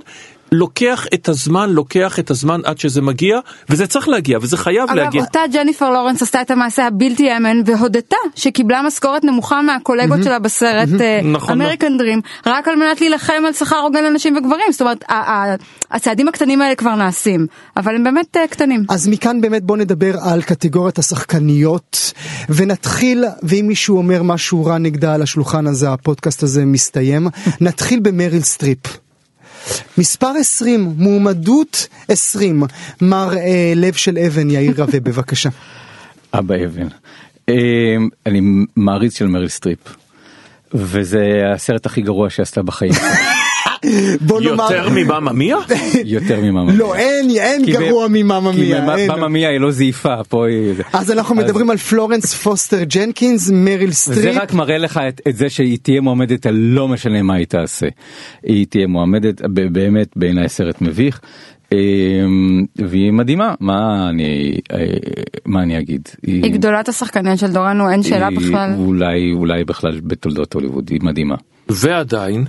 לוקח 0.53 1.05
את 1.13 1.29
הזמן, 1.29 1.69
לוקח 1.69 2.19
את 2.19 2.31
הזמן 2.31 2.61
עד 2.63 2.77
שזה 2.77 3.01
מגיע, 3.01 3.39
וזה 3.69 3.87
צריך 3.87 4.07
להגיע, 4.09 4.37
וזה 4.41 4.57
חייב 4.57 4.89
אגב, 4.89 4.95
להגיע. 4.95 5.21
אותה 5.21 5.39
ג'ניפר 5.53 5.89
לורנס 5.89 6.21
עשתה 6.21 6.41
את 6.41 6.51
המעשה 6.51 6.87
הבלתי 6.87 7.23
יאמן 7.23 7.57
והודתה 7.65 8.15
שקיבלה 8.35 8.81
משכורת 8.81 9.23
נמוכה 9.23 9.61
מהקולגות 9.61 10.23
שלה 10.23 10.39
בסרט 10.39 10.89
נכון, 11.23 11.61
אמריקן 11.61 11.97
דרים, 11.97 12.21
רק 12.45 12.67
על 12.67 12.75
מנת 12.75 13.01
להילחם 13.01 13.43
על 13.47 13.53
שכר 13.53 13.77
הוגן 13.77 14.03
לנשים 14.03 14.37
וגברים. 14.37 14.71
זאת 14.71 14.81
אומרת, 14.81 15.03
ה- 15.09 15.13
ה- 15.13 15.55
הצעדים 15.91 16.27
הקטנים 16.27 16.61
האלה 16.61 16.75
כבר 16.75 16.95
נעשים, 16.95 17.47
אבל 17.77 17.95
הם 17.95 18.03
באמת 18.03 18.37
אה, 18.37 18.47
קטנים. 18.47 18.85
אז 18.89 19.07
מכאן 19.07 19.41
באמת 19.41 19.63
בוא 19.63 19.77
נדבר 19.77 20.13
על 20.21 20.41
קטגוריית 20.41 20.99
השחקניות 20.99 22.13
ונתחיל 22.49 23.25
ואם 23.43 23.65
מישהו 23.67 23.97
אומר 23.97 24.23
משהו 24.23 24.65
רע 24.65 24.77
נגדה 24.77 25.13
על 25.13 25.21
השולחן 25.21 25.67
הזה 25.67 25.91
הפודקאסט 25.93 26.43
הזה 26.43 26.65
מסתיים 26.65 27.27
נתחיל 27.61 27.99
במריל 27.99 28.41
סטריפ. 28.41 29.02
מספר 29.97 30.31
20 30.39 30.93
מועמדות 30.97 31.87
20 32.07 32.63
מר 33.01 33.37
אה, 33.37 33.73
לב 33.75 33.93
של 33.93 34.17
אבן 34.17 34.49
יאיר 34.49 34.73
רווה 34.77 34.99
בבקשה. 34.99 35.49
אבא 36.33 36.55
אבן. 36.65 36.87
אה, 37.49 37.55
אני 38.25 38.41
מעריץ 38.75 39.17
של 39.17 39.27
מריל 39.27 39.49
סטריפ. 39.49 39.79
וזה 40.73 41.41
הסרט 41.53 41.85
הכי 41.85 42.01
גרוע 42.01 42.29
שעשתה 42.29 42.61
בחיים. 42.61 42.93
בוא 44.21 44.41
נאמר 44.41 44.73
יותר 44.73 44.89
ממאמא 44.89 45.31
מיה? 45.31 45.57
יותר 46.05 46.41
ממאמא. 46.41 46.71
לא 46.71 46.95
אין 46.95 47.29
אין 47.29 47.65
גרוע 47.65 48.07
ממאמא 48.07 48.51
מיה. 49.27 49.49
היא 49.49 49.59
לא 49.59 49.71
זייפה 49.71 50.23
פה 50.29 50.47
היא... 50.47 50.73
אז 50.93 51.11
אנחנו 51.11 51.35
מדברים 51.35 51.69
על 51.69 51.77
פלורנס 51.77 52.33
פוסטר 52.33 52.83
ג'נקינס 52.83 53.49
מריל 53.53 53.91
זה 53.91 53.95
סטריפ. 53.95 54.37
רק 54.41 54.53
מראה 54.53 54.77
לך 54.77 54.99
את, 55.07 55.21
זה 55.33 55.49
שהיא 55.49 55.77
תהיה 55.81 56.01
מועמדת 56.01 56.45
על 56.45 56.55
לא 56.55 56.87
משנה 56.87 57.21
מה 57.21 57.35
היא 57.35 57.45
תעשה. 57.45 57.87
היא 58.43 58.65
תהיה 58.69 58.87
מועמדת 58.87 59.41
באמת 59.49 60.07
בעיניי 60.15 60.49
סרט 60.49 60.81
מביך. 60.81 61.19
אה, 61.73 61.77
והיא 62.75 63.11
מדהימה 63.11 63.53
מה 63.59 64.09
אני 64.09 64.57
אה, 64.73 64.85
מה 65.45 65.63
אני 65.63 65.79
אגיד 65.79 66.09
היא 66.23 66.53
גדולת 66.53 66.89
השחקניות 66.89 67.39
של 67.39 67.51
דורנו, 67.51 67.89
אין 67.89 68.03
שאלה 68.03 68.27
היא 68.27 68.37
בכלל. 68.37 68.73
אולי 68.77 69.33
אולי 69.33 69.63
בכלל 69.63 69.99
בתולדות 70.03 70.53
הוליווד 70.53 70.89
היא 70.89 70.99
מדהימה. 71.03 71.35
ועדיין, 71.69 72.45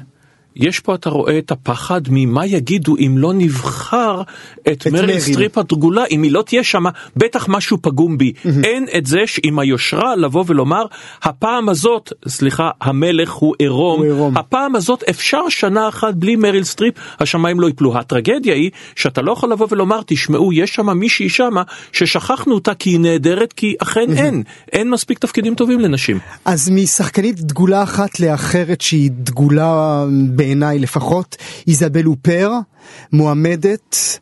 יש 0.57 0.81
פה 0.81 0.95
אתה 0.95 1.11
רואה 1.11 1.39
את 1.39 1.51
הפחד 1.51 2.01
ממה 2.11 2.47
יגידו 2.47 2.97
אם 2.97 3.15
לא 3.19 3.33
נבחר 3.35 4.23
את 4.73 4.87
מריל 4.87 5.07
מריל. 5.07 5.21
סטריפ 5.21 5.59
הדגולה, 5.59 6.05
אם 6.11 6.23
היא 6.23 6.33
לא 6.33 6.43
תהיה 6.43 6.65
שמה, 6.65 6.91
בטח 7.17 7.49
משהו 7.49 7.79
פגום 7.83 8.19
בי. 8.19 8.33
אין 8.65 8.87
את 8.99 9.07
זה 9.07 9.19
עם 9.43 9.59
היושרה 9.59 10.17
לבוא 10.17 10.45
ולומר, 10.47 10.85
הפעם 11.23 11.69
הזאת, 11.69 12.13
סליחה, 12.29 12.71
המלך 12.81 13.33
הוא 13.33 13.55
עירום, 13.59 13.99
הוא 13.99 14.07
עירום. 14.07 14.37
הפעם 14.37 14.77
הזאת 14.77 15.03
אפשר 15.11 15.49
שנה 15.49 15.89
אחת 15.89 16.15
בלי 16.15 16.37
מריל 16.37 16.65
סטריפ, 16.65 16.95
השמיים 17.21 17.61
לא 17.61 17.69
יפלו. 17.69 17.99
הטרגדיה 17.99 18.55
היא 18.55 18.71
שאתה 18.97 19.23
לא 19.23 19.33
יכול 19.33 19.53
לבוא 19.53 19.67
ולומר, 19.71 20.01
תשמעו, 20.07 20.53
יש 20.53 20.75
שם 20.75 20.91
מישהי 20.99 21.29
שמה 21.29 21.63
ששכחנו 21.93 22.55
אותה 22.55 22.75
כי 22.75 22.91
היא 22.91 23.01
נהדרת, 23.01 23.53
כי 23.53 23.75
אכן 23.79 24.17
אין, 24.17 24.43
אין 24.73 24.91
מספיק 24.91 25.19
תפקידים 25.19 25.55
טובים 25.55 25.81
לנשים. 25.81 26.19
אז 26.45 26.71
משחקנית 26.71 27.41
דגולה 27.41 27.83
אחת 27.83 28.21
לאחרת 28.21 28.81
שהיא 28.81 29.11
דגולה 29.13 30.05
בעיניי 30.45 30.79
לפחות, 30.79 31.37
איזבל 31.67 32.07
הופר, 32.07 32.51
מועמדת. 33.13 34.19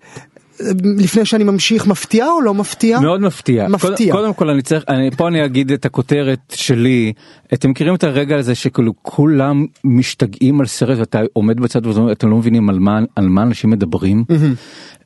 לפני 0.99 1.25
שאני 1.25 1.45
ממשיך, 1.45 1.87
מפתיעה 1.87 2.29
או 2.31 2.41
לא 2.41 2.55
מפתיעה? 2.55 3.01
מאוד 3.01 3.21
מפתיע. 3.21 3.69
מפתיע. 3.69 4.13
קודם, 4.13 4.25
קודם 4.25 4.35
כל 4.35 4.51
אני 4.51 4.63
צריך, 4.63 4.85
אני, 4.89 5.11
פה 5.11 5.29
אני 5.29 5.45
אגיד 5.45 5.73
את 5.73 5.85
הכותרת 5.85 6.39
שלי. 6.55 7.13
אתם 7.55 7.71
מכירים 7.71 7.95
את 7.95 8.05
הרגע 8.05 8.37
הזה 8.37 8.55
שכאילו 8.55 8.93
כולם 9.03 9.67
משתגעים 9.85 10.61
על 10.61 10.67
סרט 10.67 10.99
ואתה 10.99 11.21
עומד 11.33 11.61
בצד 11.61 11.87
ואתם 11.87 12.31
לא 12.31 12.37
מבינים 12.37 12.69
על 12.69 12.79
מה, 12.79 13.01
על 13.17 13.29
מה 13.29 13.43
אנשים 13.43 13.71
מדברים. 13.71 14.25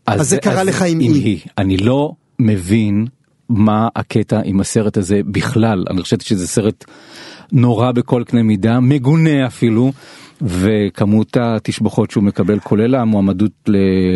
אז 0.07 0.29
זה 0.29 0.37
קרה 0.37 0.65
לך 0.65 0.83
עם 0.83 0.99
היא. 0.99 1.41
אני 1.59 1.77
לא 1.77 2.13
מבין 2.39 3.07
מה 3.49 3.89
הקטע 3.97 4.41
עם 4.45 4.61
הסרט 4.61 4.97
הזה 4.97 5.21
בכלל. 5.27 5.85
אני 5.91 6.03
חושבת 6.03 6.21
שזה 6.21 6.49
סרט 6.49 6.85
נורא 7.53 7.93
בכל 7.93 8.23
קנה 8.27 8.43
מידה, 8.43 8.81
מגונה 8.81 9.47
אפילו. 9.47 9.93
וכמות 10.43 11.37
התשבחות 11.41 12.11
שהוא 12.11 12.25
מקבל 12.25 12.59
כולל 12.59 12.95
המועמדות 12.95 13.53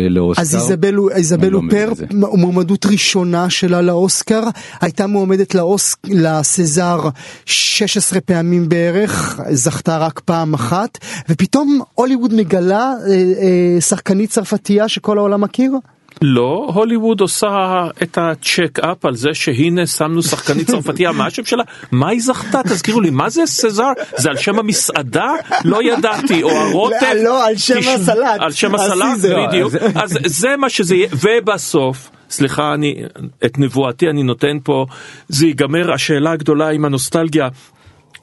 לאוסקר. 0.09 0.41
אז 0.41 0.55
איזבל, 0.55 0.95
איזבל 1.11 1.55
אני 1.55 1.69
לא 1.87 1.93
זה. 1.93 2.05
מועמדות 2.11 2.85
ראשונה 2.85 3.49
שלה 3.49 3.81
לאוסקר, 3.81 4.43
הייתה 4.81 5.07
מועמדת 5.07 5.55
לאוס... 5.55 5.95
לסזאר 6.07 7.09
16 7.45 8.21
פעמים 8.21 8.69
בערך, 8.69 9.39
זכתה 9.51 9.97
רק 9.97 10.19
פעם 10.19 10.53
אחת, 10.53 10.97
ופתאום 11.29 11.81
הוליווד 11.95 12.33
מגלה 12.33 12.93
אה, 13.07 13.13
אה, 13.13 13.81
שחקנית 13.81 14.29
צרפתייה 14.29 14.87
שכל 14.87 15.17
העולם 15.17 15.41
מכיר? 15.41 15.71
לא, 16.21 16.71
הוליווד 16.73 17.21
עושה 17.21 17.87
את 18.03 18.17
הצ'ק 18.17 18.79
אפ 18.79 19.05
על 19.05 19.15
זה 19.15 19.29
שהנה 19.33 19.87
שמנו 19.87 20.23
שחקנית 20.23 20.67
צרפתייה, 20.67 21.11
מה 21.11 21.25
השם 21.25 21.45
שלה? 21.45 21.63
מה 21.91 22.09
היא 22.09 22.21
זכתה? 22.21 22.63
תזכירו 22.63 23.01
לי, 23.01 23.09
מה 23.09 23.29
זה 23.29 23.41
סזאר? 23.45 23.91
זה 24.17 24.29
על 24.29 24.37
שם 24.37 24.59
המסעדה? 24.59 25.33
לא 25.65 25.83
ידעתי, 25.83 26.43
או 26.43 26.49
הרוטב? 26.49 26.95
לא, 27.15 27.23
לא, 27.23 27.47
על 27.47 27.57
שם 27.57 27.77
הסלט. 27.77 28.39
על 28.39 28.51
שם 28.51 28.75
הסלט. 28.75 29.47
בדיוק. 29.47 29.73
אז 29.95 30.17
זה 30.25 30.57
מה 30.57 30.69
שזה 30.69 30.95
יהיה, 30.95 31.07
ובסוף, 31.21 32.09
סליחה, 32.29 32.73
אני, 32.73 32.95
את 33.45 33.59
נבואתי 33.59 34.09
אני 34.09 34.23
נותן 34.23 34.57
פה, 34.63 34.85
זה 35.27 35.45
ייגמר, 35.47 35.93
השאלה 35.93 36.31
הגדולה 36.31 36.69
עם 36.69 36.85
הנוסטלגיה. 36.85 37.47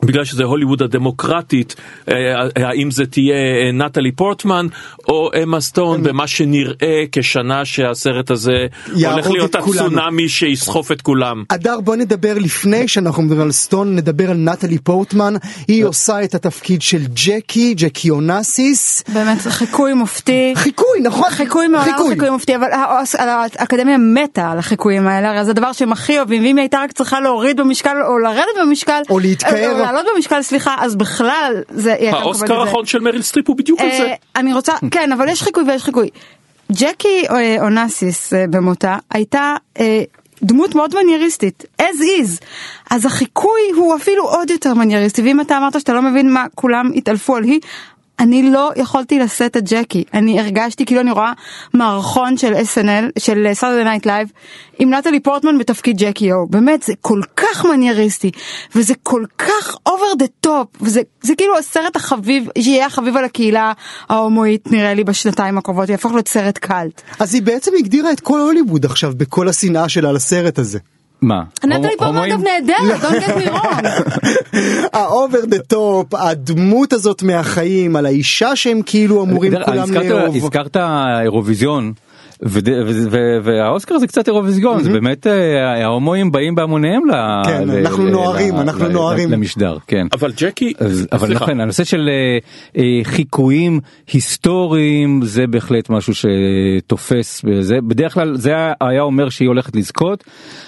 בגלל 0.03 0.25
שזה 0.25 0.45
הוליווד 0.45 0.83
הדמוקרטית, 0.83 1.75
אה, 2.09 2.15
האם 2.57 2.91
זה 2.91 3.07
תהיה 3.07 3.35
אה, 3.35 3.73
נטלי 3.73 4.13
פורטמן 4.13 4.67
או 5.09 5.31
אמה 5.43 5.61
סטון 5.61 6.03
במה 6.03 6.27
שנראה 6.27 7.05
כשנה 7.13 7.65
שהסרט 7.65 8.31
הזה 8.31 8.67
הולך 8.93 9.31
להיות. 9.31 9.55
הצונאמי 9.55 10.29
שיסחוף 10.29 10.93
את 10.93 11.03
כולם. 11.03 11.45
אדר 11.49 11.81
בוא 11.81 11.97
נדבר 11.97 12.35
לפני 12.39 12.89
שאנחנו 12.89 13.23
מדברים 13.23 13.43
על 13.43 13.53
סטון 13.53 13.97
נדבר 13.97 14.31
על 14.31 14.37
נטלי 14.37 14.79
פורטמן 14.79 15.35
היא 15.69 15.85
עושה 15.85 16.25
את 16.25 16.35
התפקיד 16.35 16.83
של 16.83 17.03
ג'קי 17.15 17.75
ג'קי 17.75 18.11
אונסיס 18.11 19.05
באמת 19.15 19.39
חיקוי 19.41 19.95
מופתי. 19.95 20.53
חיקוי 20.57 21.01
נכון 21.03 21.31
חיקוי 21.31 21.69
מעולם 21.69 22.09
חיקוי 22.11 22.31
מופתי 22.31 22.57
אבל 22.57 22.67
האקדמיה 23.59 23.99
מתה 23.99 24.51
על 24.51 24.59
החיקויים 24.59 25.07
האלה 25.07 25.31
הרי 25.31 25.45
זה 25.45 25.51
הדבר 25.51 25.73
שהם 25.73 25.93
הכי 25.93 26.17
אוהבים 26.17 26.43
ואם 26.43 26.57
היא 26.57 26.63
הייתה 26.63 26.79
רק 26.85 26.93
צריכה 26.93 27.21
להוריד 27.21 27.61
במשקל 27.61 27.97
או 28.09 28.19
לרדת 28.19 28.57
במשקל 28.63 29.01
או 29.11 29.19
להתקרר. 29.19 29.88
לעלות 29.93 30.07
במשקל 30.15 30.43
סליחה 30.43 30.75
אז 30.79 30.97
בכלל 30.97 31.63
זה 31.69 31.97
האוסקר. 32.13 32.61
האחרון 32.61 32.87
של 32.87 33.01
מריל 33.01 33.23
סטריפ 33.23 33.49
הוא 33.49 33.57
בדיוק 33.57 33.81
על 33.81 33.91
זה. 33.91 34.07
אה, 34.07 34.15
אני 34.37 34.55
רוצה 34.55 34.73
כן 34.91 35.13
אבל 35.13 35.29
יש 35.29 35.43
חיקוי 35.43 35.65
ויש 35.65 35.83
חיקוי. 35.83 36.09
ג'קי 36.73 37.25
אה, 37.31 37.57
אונסיס 37.61 38.35
אה, 38.35 38.45
במותה 38.51 38.97
הייתה 39.11 39.57
אה, 39.81 40.03
דמות 40.43 40.75
מאוד 40.75 40.95
מנייריסטית 41.03 41.65
as 41.83 41.85
is 42.23 42.45
אז 42.91 43.07
החיקוי 43.07 43.61
הוא 43.75 43.97
אפילו 43.97 44.25
עוד 44.25 44.51
יותר 44.51 44.75
מנייריסטי 44.75 45.23
ואם 45.23 45.41
אתה 45.41 45.59
אמרת 45.59 45.81
שאתה 45.81 45.93
לא 45.93 46.03
מבין 46.03 46.33
מה 46.33 46.47
כולם 46.55 46.91
התעלפו 46.95 47.37
עליה. 47.37 47.61
אני 48.21 48.51
לא 48.51 48.71
יכולתי 48.77 49.19
לשאת 49.19 49.57
את 49.57 49.71
ג'קי, 49.71 50.05
אני 50.15 50.41
הרגשתי 50.41 50.87
כאילו 50.87 51.01
אני 51.01 51.11
רואה 51.11 51.33
מערכון 51.75 52.37
של 52.37 52.53
SNL, 52.55 53.19
של 53.19 53.49
Saturday 53.53 53.85
Night 53.85 54.07
Live, 54.07 54.29
עם 54.79 54.95
נטלי 54.95 55.21
פורטמן 55.21 55.59
בתפקיד 55.59 55.97
ג'קי 55.99 56.33
או, 56.33 56.47
באמת 56.51 56.83
זה 56.83 56.93
כל 57.01 57.21
כך 57.37 57.65
מנייריסטי, 57.65 58.31
וזה 58.75 58.95
כל 59.03 59.25
כך 59.39 59.77
over 59.89 60.23
the 60.23 60.47
top, 60.47 60.79
וזה 60.81 61.01
זה 61.23 61.35
כאילו 61.37 61.59
הסרט 61.59 61.97
החביב, 61.97 62.49
שיהיה 62.59 62.87
החביב 62.87 63.17
על 63.17 63.25
הקהילה 63.25 63.73
ההומואית 64.09 64.73
נראה 64.73 64.95
לי 64.95 65.05
בשנתיים 65.05 65.59
הקרובות, 65.59 65.89
יהפוך 65.89 66.13
להיות 66.13 66.29
סרט 66.29 66.59
קאלט. 66.59 67.03
אז 67.19 67.35
היא 67.35 67.43
בעצם 67.43 67.73
הגדירה 67.79 68.13
את 68.13 68.21
כל 68.21 68.41
הוליווד 68.41 68.85
עכשיו 68.85 69.13
בכל 69.17 69.49
השנאה 69.49 69.89
שלה 69.89 70.13
לסרט 70.13 70.59
הזה. 70.59 70.79
מה? 71.23 71.43
נטלי? 71.65 71.95
אגב 71.99 72.41
נהדרת, 72.41 73.01
don't 73.03 73.23
get 73.23 73.47
me 73.47 73.51
wrong. 73.51 73.87
ה 74.93 75.03
over 75.03 75.45
the 75.45 75.59
top 75.59 76.15
הדמות 76.15 76.93
הזאת 76.93 77.23
מהחיים 77.23 77.97
על 77.97 78.07
האישה 78.07 78.57
שהם 78.57 78.81
כאילו 78.87 79.25
אמורים 79.25 79.53
יודע, 79.53 79.65
כולם 79.65 79.95
לאהוב. 79.95 80.37
הזכרת 80.37 80.77
אירוויזיון. 81.23 81.93
והאוסקר 83.43 83.99
זה 83.99 84.07
קצת 84.07 84.29
אירוויזיון 84.29 84.83
זה 84.83 84.91
באמת 84.91 85.27
אה, 85.27 85.85
ההומואים 85.85 86.33
באים 86.33 86.55
בהמוניהם 86.55 87.03
כן, 87.45 87.71
אנחנו 87.71 88.05
נוהרים, 88.05 88.57
אנחנו 88.57 88.89
נוהרים. 88.89 89.33
למשדר 89.33 89.79
כן. 89.87 90.07
אבל 90.13 90.33
ג'קי, 90.37 90.73
אבל. 91.13 91.35
נכון 91.35 91.61
הנושא 91.61 91.85
של 91.85 92.09
אה, 92.09 92.39
אה, 92.77 93.05
חיקויים 93.05 93.81
היסטוריים 94.13 95.21
זה 95.25 95.47
בהחלט 95.47 95.91
משהו 95.91 96.13
שתופס 96.15 97.43
בזה 97.45 97.77
בדרך 97.89 98.15
כלל 98.15 98.37
זה 98.37 98.53
היה 98.81 99.03
אומר 99.03 99.29
שהיא 99.29 99.49
הולכת 99.49 99.77
לזכות 99.77 100.25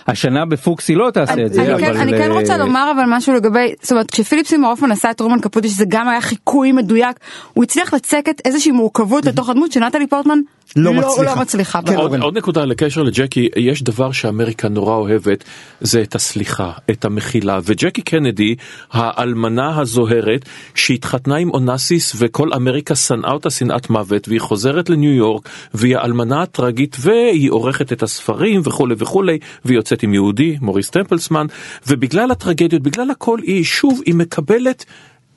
השנה 0.07 0.45
בפוקס 0.47 0.89
היא 0.89 0.97
לא 0.97 1.11
תעשה 1.11 1.47
את 1.47 1.53
זה 1.53 1.77
אני 1.77 2.13
כן, 2.13 2.19
כן 2.19 2.31
רוצה 2.31 2.57
לומר 2.57 2.93
אבל 2.97 3.05
משהו 3.09 3.35
לגבי, 3.35 3.75
זאת 3.83 3.93
אומרת 3.93 4.11
כשפיליפ 4.11 4.47
סימור 4.47 4.71
הופמן 4.71 4.93
עשה 4.93 5.11
את 5.11 5.21
רומן 5.21 5.41
קפוטי 5.41 5.69
שזה 5.69 5.85
גם 5.89 6.09
היה 6.09 6.21
חיקוי 6.21 6.73
מדויק, 6.73 7.17
הוא 7.53 7.65
הצליח 7.65 7.95
לצקת 7.95 8.41
איזושהי 8.45 8.73
מורכבות 8.73 9.25
לתוך 9.29 9.49
הדמות 9.49 9.73
שנטלי 9.73 10.07
פורטמן 10.07 10.39
לא 10.77 10.95
לא 10.95 11.01
מצליחה. 11.01 11.35
לא 11.35 11.41
מצליחה. 11.41 11.81
כן. 11.83 11.95
עוד, 11.95 12.07
אורן. 12.07 12.23
עוד 12.23 12.37
נקודה 12.37 12.65
לקשר 12.65 13.03
לג'קי, 13.03 13.49
יש 13.57 13.83
דבר 13.83 14.13
שאמריקה 14.13 14.69
נורא 14.69 14.95
אוהבת, 14.95 15.45
זה 15.81 16.03
את 16.03 16.15
הסליחה, 16.15 16.73
את 16.91 17.05
המחילה. 17.05 17.61
וג'קי 17.65 18.03
קנדי, 18.03 18.55
האלמנה 18.93 19.81
הזוהרת, 19.81 20.45
שהתחתנה 20.75 21.37
עם 21.37 21.51
אונסיס 21.51 22.15
וכל 22.19 22.53
אמריקה 22.53 22.95
שנאה 22.95 23.33
אותה 23.33 23.51
שנאת 23.51 23.91
מוות, 23.91 24.29
והיא 24.29 24.41
חוזרת 24.41 24.91
לניו 24.91 25.13
יורק, 25.13 25.49
והיא 25.75 25.97
האלמנה 25.97 26.43
הטרגית, 26.43 26.97
והיא 27.01 27.51
עורכת 27.51 27.93
את 27.93 28.03
הספרים 28.03 28.61
וכולי 28.65 28.95
וכולי, 28.99 29.39
והיא 29.65 29.77
יוצאת 29.77 30.03
עם 30.03 30.15
יהודי, 30.15 30.59
מוריס 30.61 30.91
טמפלסמן, 30.91 31.47
ובגלל 31.87 32.31
הטרגדיות, 32.31 32.83
בגלל 32.83 33.11
הכל, 33.11 33.39
היא 33.43 33.65
שוב, 33.65 34.01
היא 34.07 34.15
מקבלת 34.15 34.85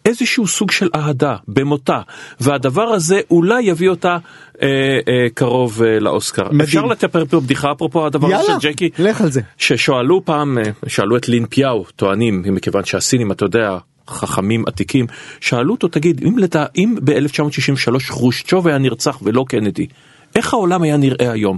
איזשהו 0.06 0.48
סוג 0.48 0.72
של 0.72 0.90
אהדה 0.96 1.36
במותה, 1.48 2.02
והדבר 2.40 2.84
הזה 2.84 3.20
אולי 3.32 3.64
יביא 3.64 3.90
אותה 3.90 4.18
אה, 4.62 4.68
אה, 5.08 5.28
קרוב 5.34 5.84
אה, 5.84 6.00
לאוסקר. 6.00 6.44
מדהים. 6.44 6.62
אפשר 6.62 6.86
לטפל 6.86 7.26
פה 7.26 7.40
בדיחה 7.40 7.72
אפרופו 7.72 8.06
הדבר 8.06 8.28
הזה 8.28 8.36
יאללה, 8.36 8.62
של 8.62 8.70
ג'קי? 8.70 8.90
לך 9.00 9.22
על 9.22 9.32
זה. 9.32 9.42
ששאלו 9.58 10.26
פעם, 10.26 10.58
אה, 10.58 10.64
שאלו 10.88 11.18
את 11.18 11.30
לין 11.30 11.46
פיאו, 11.46 11.86
טוענים, 11.96 12.44
מכיוון 12.46 12.86
שהסינים, 12.86 13.32
אתה 13.32 13.46
יודע, 13.46 13.78
חכמים 14.08 14.64
עתיקים, 14.68 15.08
שאלו 15.40 15.74
אותו, 15.74 15.88
תגיד, 15.88 16.22
אם, 16.28 16.38
לדע, 16.38 16.66
אם 16.76 16.96
ב-1963 17.04 18.00
חרושצ'וב 18.00 18.68
היה 18.68 18.78
נרצח 18.78 19.20
ולא 19.24 19.46
קנדי, 19.48 19.88
איך 20.36 20.54
העולם 20.54 20.82
היה 20.82 20.98
נראה 20.98 21.32
היום? 21.32 21.58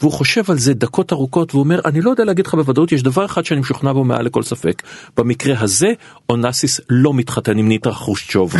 והוא 0.00 0.12
חושב 0.12 0.42
על 0.48 0.58
זה 0.58 0.74
דקות 0.74 1.12
ארוכות 1.12 1.54
והוא 1.54 1.64
אומר, 1.64 1.80
אני 1.84 2.00
לא 2.00 2.10
יודע 2.10 2.24
להגיד 2.24 2.46
לך 2.46 2.54
בוודאות, 2.54 2.92
יש 2.92 3.02
דבר 3.02 3.24
אחד 3.24 3.44
שאני 3.44 3.60
משוכנע 3.60 3.92
בו 3.92 4.04
מעל 4.04 4.24
לכל 4.24 4.42
ספק. 4.42 4.82
במקרה 5.16 5.54
הזה, 5.60 5.92
אונסיס 6.30 6.80
לא 6.90 7.14
מתחתן 7.14 7.58
עם 7.58 7.68
ניטרה 7.68 7.94
חרושצ'וב. 7.94 8.54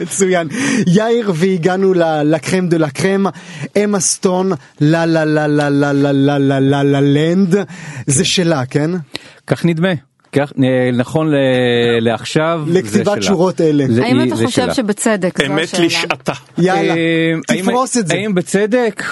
מצוין. 0.00 0.48
יאיר 0.86 1.32
והגענו 1.34 1.94
ל- 1.94 2.22
לקרם 2.34 2.68
דה 2.68 2.78
לקרם, 2.78 3.26
אמה 3.84 4.00
סטון, 4.00 4.50
לה 4.80 5.06
לה 5.06 5.24
לה 5.24 5.46
לה 5.46 5.68
לה 5.70 5.92
לה 5.92 6.12
לה 6.12 6.38
לה 6.38 6.60
לה 6.60 6.82
לה 6.82 7.00
לנד, 7.00 7.54
זה 8.06 8.24
שלה, 8.24 8.66
כן? 8.66 8.90
כך 9.46 9.64
נדמה. 9.64 10.11
כך, 10.32 10.52
אה, 10.64 10.90
נכון 10.92 11.30
ל- 11.30 11.36
לעכשיו 12.00 12.62
לכתיבת. 12.66 13.22
שורות 13.22 13.60
אלה. 13.60 13.84
זה- 13.88 14.04
האם 14.04 14.22
אתה 14.28 14.36
חושב 14.36 14.48
שלה. 14.48 14.74
שבצדק? 14.74 15.40
אמת. 15.40 15.74
לשעתה. 15.78 16.32
יאללה, 16.58 16.94
אה, 16.94 17.32
תפרוס 17.62 17.96
את 17.96 18.06
זה. 18.06 18.14
האם 18.14 18.34
בצדק? 18.34 19.02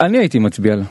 אני 0.00 0.18
הייתי 0.18 0.38
מצביע 0.38 0.76
לה. 0.76 0.84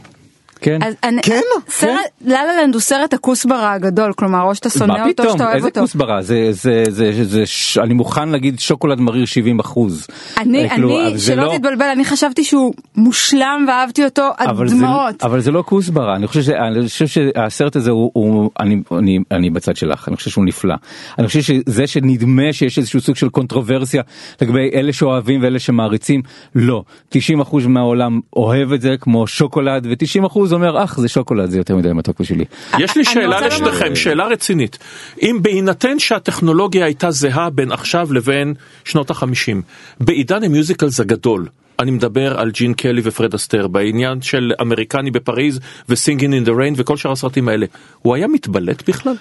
כן. 0.64 0.80
אז 0.84 0.94
אני- 1.04 1.22
כן? 1.22 1.42
סרט 1.70 1.90
לה 2.26 2.44
לה 2.46 2.64
לנד 2.64 2.74
הוא 2.74 2.82
סרט 2.82 3.14
הכוסברה 3.14 3.74
הגדול 3.74 4.14
כלומר 4.14 4.42
או 4.42 4.56
שאתה 4.56 4.70
שונא 4.70 4.86
מה 4.94 4.94
אותו 4.94 5.06
או 5.08 5.14
פתאום 5.14 5.32
שאתה 5.32 5.44
אוהב 5.44 5.56
איזה 5.56 5.68
אותו. 5.68 5.82
כוסברה 5.82 6.22
זה 6.22 6.48
זה 6.52 6.84
זה 6.90 7.24
זה 7.24 7.46
ש- 7.46 7.78
אני 7.78 7.94
מוכן 7.94 8.30
להגיד 8.30 8.60
שוקולד 8.60 9.00
מריר 9.00 9.26
70 9.26 9.60
אחוז. 9.60 10.08
אני, 10.38 10.70
אני, 10.72 11.20
שלא 11.20 11.52
תתבלבל, 11.58 11.86
אני 11.86 12.06
חשבתי 12.06 12.44
שהוא 12.44 12.74
מושלם 12.96 13.66
ואהבתי 13.68 14.06
אותו 14.06 14.30
עד 14.38 14.48
אבל 14.50 14.68
זה, 14.68 14.76
דמעות. 14.76 15.24
אבל 15.24 15.40
זה 15.40 15.52
לא 15.52 15.64
כוסברה 15.68 16.16
אני 16.16 16.28
חושב, 16.28 16.42
ש, 16.42 16.50
אני 16.50 16.88
חושב 16.88 17.08
שהסרט 17.08 17.76
הזה 17.76 17.92
הוא, 17.92 18.12
הוא 18.14 18.50
אני, 18.60 18.76
אני, 18.92 19.20
אני 19.32 19.50
בצד 19.50 19.76
שלך 19.76 20.08
אני 20.08 20.16
חושב 20.16 20.30
שהוא 20.30 20.46
נפלא 20.46 20.76
אני 21.20 21.28
חושב 21.28 21.42
שזה 21.42 21.88
שנדמה 21.88 22.44
שיש 22.54 22.78
איזשהו 22.78 23.02
סוג 23.02 23.16
של 23.16 23.30
קונטרוברסיה 23.30 24.02
לגבי 24.42 24.70
אלה 24.74 24.94
שאוהבים 24.94 25.44
ואלה 25.44 25.60
שמעריצים 25.60 26.22
לא 26.56 26.84
90% 27.16 27.18
מהעולם 27.68 28.20
אוהב 28.36 28.74
את 28.74 28.82
זה 28.82 28.96
כמו 29.00 29.28
שוקולד 29.28 29.88
ו-90% 29.90 30.53
אומר 30.54 30.84
אך 30.84 31.00
זה 31.00 31.08
שוקולד 31.08 31.50
זה 31.50 31.58
יותר 31.58 31.76
מדי 31.76 31.94
מתוק 31.94 32.20
בשבילי. 32.20 32.46
יש 32.80 32.98
לי 32.98 33.06
שאלה 33.06 33.48
לשניכם, 33.48 33.96
שאלה 33.96 34.28
רצינית. 34.28 34.78
אם 35.22 35.40
בהינתן 35.42 36.00
שהטכנולוגיה 36.00 36.86
הייתה 36.86 37.12
זהה 37.12 37.50
בין 37.50 37.72
עכשיו 37.72 38.14
לבין 38.14 38.54
שנות 38.86 39.10
החמישים, 39.10 39.62
בעידן 40.00 40.44
ה 40.44 40.50
musicals 40.50 41.00
הגדול, 41.00 41.48
אני 41.80 41.92
מדבר 41.92 42.40
על 42.40 42.52
ג'ין 42.52 42.74
קלי 42.74 43.02
ופרד 43.04 43.34
אסטר, 43.34 43.68
בעניין 43.68 44.22
של 44.22 44.52
אמריקני 44.62 45.12
בפריז 45.12 45.60
ו 45.90 45.95
Singin' 45.95 46.34
in 46.34 46.44
the 46.44 46.52
Rain 46.52 46.74
וכל 46.78 46.98
שאר 46.98 47.12
הסרטים 47.12 47.48
האלה, 47.48 47.66
הוא 48.02 48.16
היה 48.16 48.28
מתבלט 48.28 48.90
בכלל? 48.90 49.16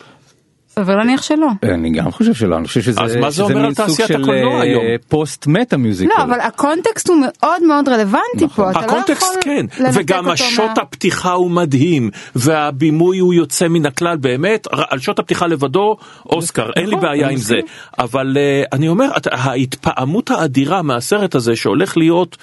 אבל 0.77 0.97
להניח 0.97 1.23
שלא. 1.23 1.47
אני 1.63 1.91
גם 1.91 2.11
חושב 2.11 2.35
שלא 2.35 2.57
אני 2.57 2.67
חושב 2.67 2.81
שזה 2.81 3.01
אז 3.01 3.17
מה 3.17 3.31
זה 3.31 3.35
שזה 3.35 3.43
אומר 3.43 3.57
על 3.57 3.63
מין 3.63 3.75
סוג 3.75 3.87
תעשיית 3.87 4.09
של, 4.09 4.23
הקולנוע 4.23 4.55
אה, 4.55 4.63
היום? 4.63 4.85
post 5.09 5.47
meta 5.47 5.77
musical. 5.77 6.13
לא, 6.19 6.23
אבל 6.23 6.41
הקונטקסט 6.41 7.09
הוא 7.09 7.17
מאוד 7.21 7.63
מאוד 7.63 7.89
רלוונטי 7.89 8.49
פה, 8.55 8.71
אתה 8.71 8.81
לא 8.81 8.85
יכול 8.85 8.99
הקונטקסט 8.99 9.39
כן, 9.41 9.67
לנתק 9.81 10.01
וגם 10.01 10.29
השוט 10.29 10.79
הפתיחה 10.79 11.33
הוא 11.33 11.51
מדהים, 11.51 12.11
והבימוי 12.35 13.19
הוא 13.19 13.35
יוצא 13.35 13.69
מן 13.69 13.87
הכלל 13.87 14.17
באמת, 14.17 14.67
על 14.71 14.99
שוט 14.99 15.19
הפתיחה 15.19 15.47
לבדו, 15.47 15.97
אוסקר, 16.27 16.71
אין 16.77 16.87
לי 16.87 16.97
נכון, 16.97 17.09
בעיה 17.09 17.29
עם 17.29 17.37
זה. 17.37 17.61
אבל 17.99 18.37
אה, 18.37 18.63
אני 18.73 18.89
אומר, 18.89 19.09
ההתפעמות 19.31 20.31
האדירה 20.31 20.83
מהסרט 20.83 21.35
הזה 21.35 21.57
שהולך 21.57 21.97
להיות 21.97 22.37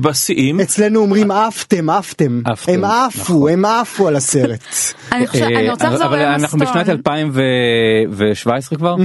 בשיאים, 0.00 0.60
אצלנו 0.60 1.00
אומרים 1.00 1.30
עפתם, 1.30 1.90
עפתם, 1.90 2.40
עפתם, 2.44 2.72
הם 2.72 2.84
עפו, 2.84 3.20
נכון. 3.34 3.52
הם 3.52 3.64
עפו 3.64 4.08
על 4.08 4.16
הסרט. 4.16 4.64
אני 5.12 5.24
רוצה 5.70 5.86
אה, 5.86 5.90
לחזור 5.92 6.16
אנחנו. 6.16 6.58
בשנת 6.58 6.88
2017 6.88 8.78
כבר 8.78 8.96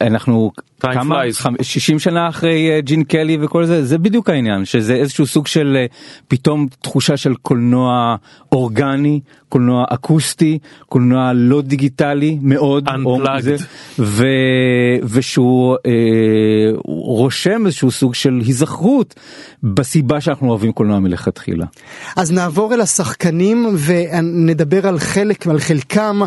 אנחנו 0.00 0.50
כמה? 0.80 1.22
flies. 1.22 1.34
חמ- 1.34 1.62
60 1.62 1.98
שנה 1.98 2.28
אחרי 2.28 2.70
אה, 2.70 2.80
ג'ין 2.80 3.04
קלי 3.04 3.38
וכל 3.40 3.64
זה, 3.64 3.84
זה 3.84 3.98
בדיוק 3.98 4.30
העניין, 4.30 4.64
שזה 4.64 4.94
איזשהו 4.94 5.26
סוג 5.26 5.46
של 5.46 5.76
אה, 5.76 5.86
פתאום 6.28 6.66
תחושה 6.82 7.16
של 7.16 7.34
קולנוע 7.34 8.16
אורגני, 8.52 9.20
קולנוע 9.56 9.84
אקוסטי, 9.88 10.58
קולנוע 10.88 11.32
לא 11.34 11.62
דיגיטלי 11.62 12.38
מאוד, 12.42 12.88
Unplugged. 12.88 13.40
זה, 13.40 13.56
ו, 13.98 14.26
ושהוא 15.04 15.76
אה, 15.86 15.90
רושם 16.84 17.66
איזשהו 17.66 17.90
סוג 17.90 18.14
של 18.14 18.40
היזכרות 18.44 19.14
בסיבה 19.62 20.20
שאנחנו 20.20 20.48
אוהבים 20.50 20.72
קולנוע 20.72 20.98
מלכתחילה. 20.98 21.66
אז 22.16 22.32
נעבור 22.32 22.74
אל 22.74 22.80
השחקנים 22.80 23.76
ונדבר 23.84 24.86
על 24.86 24.98
חלק 24.98 25.44
ועל 25.46 25.60
חלקם, 25.60 26.20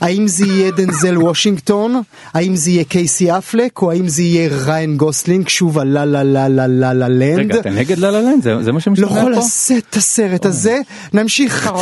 האם 0.00 0.26
זה 0.28 0.46
יהיה 0.46 0.70
דנזל 0.70 1.18
וושינגטון, 1.18 2.02
האם 2.34 2.56
זה 2.56 2.70
יהיה 2.70 2.84
קייסי 2.84 3.38
אפלק 3.38 3.82
או 3.82 3.90
האם 3.90 4.08
זה 4.08 4.22
יהיה 4.22 4.48
ריין 4.64 4.96
גוסלינג, 4.96 5.48
שוב 5.48 5.78
הלה 5.78 6.04
לה 6.04 6.22
לה 6.22 6.48
לה 6.48 6.66
לה 6.66 6.94
לה 6.94 7.08
לנד. 7.08 7.38
רגע, 7.38 7.60
אתה 7.60 7.70
נגד 7.70 7.98
לה 7.98 8.10
לה 8.10 8.20
לנד? 8.20 8.42
זה, 8.42 8.62
זה 8.62 8.72
מה 8.72 8.76
לא 8.76 8.80
שמשתמע 8.80 9.06
יכול 9.06 9.34
פה? 9.34 9.40
לשאת 9.40 9.84
את 9.90 9.96
הסרט 9.96 10.46
הזה, 10.46 10.78
נמשיך. 11.12 11.66
אתה 11.66 11.74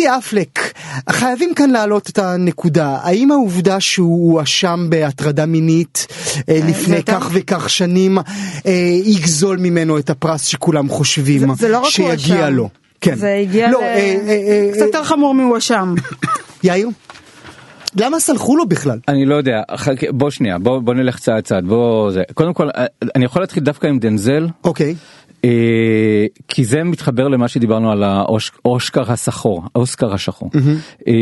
קייסי 0.00 0.18
אפלק, 0.18 0.58
חייבים 1.10 1.54
כאן 1.54 1.70
להעלות 1.70 2.10
את 2.10 2.18
הנקודה, 2.18 2.98
האם 3.02 3.30
העובדה 3.30 3.80
שהוא 3.80 4.32
הואשם 4.32 4.86
בהטרדה 4.88 5.46
מינית 5.46 6.06
אה, 6.48 6.60
לפני 6.68 6.96
יותר- 6.96 7.20
כך 7.20 7.30
וכך 7.32 7.70
שנים 7.70 8.18
אה, 8.66 8.72
יגזול 9.04 9.58
ממנו 9.58 9.98
את 9.98 10.10
הפרס 10.10 10.44
שכולם 10.44 10.88
חושבים 10.88 11.38
זה- 11.40 11.46
זה 11.58 11.68
לא 11.68 11.76
רק 11.78 11.82
הוא 11.84 11.90
שיגיע 11.90 12.36
הואשם. 12.36 12.54
לו? 12.54 12.68
כן. 13.00 13.14
זה 13.14 13.34
הגיע 13.42 13.70
לא, 13.70 13.80
ל... 13.80 13.82
אה, 13.82 13.88
אה, 14.28 14.32
אה, 14.32 14.68
קצת 14.72 14.86
יותר 14.86 15.04
חמור 15.04 15.34
מהואשם. 15.34 15.94
יאיר? 16.64 16.88
למה 17.96 18.20
סלחו 18.20 18.56
לו 18.56 18.68
בכלל? 18.68 18.98
אני 19.08 19.26
לא 19.26 19.34
יודע, 19.34 19.60
בוא 20.10 20.30
שנייה, 20.30 20.58
בוא, 20.58 20.78
בוא 20.80 20.94
נלך 20.94 21.18
צעד 21.18 21.44
צעד, 21.44 21.64
בוא 21.66 22.10
זה. 22.10 22.22
קודם 22.34 22.54
כל, 22.54 22.68
אה, 22.76 22.84
אני 23.16 23.24
יכול 23.24 23.42
להתחיל 23.42 23.62
דווקא 23.62 23.86
עם 23.86 23.98
דנזל, 23.98 24.46
אוקיי. 24.64 24.88
אה, 24.88 24.94
כי 26.48 26.64
זה 26.64 26.84
מתחבר 26.84 27.28
למה 27.28 27.48
שדיברנו 27.48 27.92
על 27.92 28.02
האושקר 28.02 29.12
השחור, 29.12 29.62
האוסקר 29.74 30.14
השחור. 30.14 30.50
אה, 31.08 31.12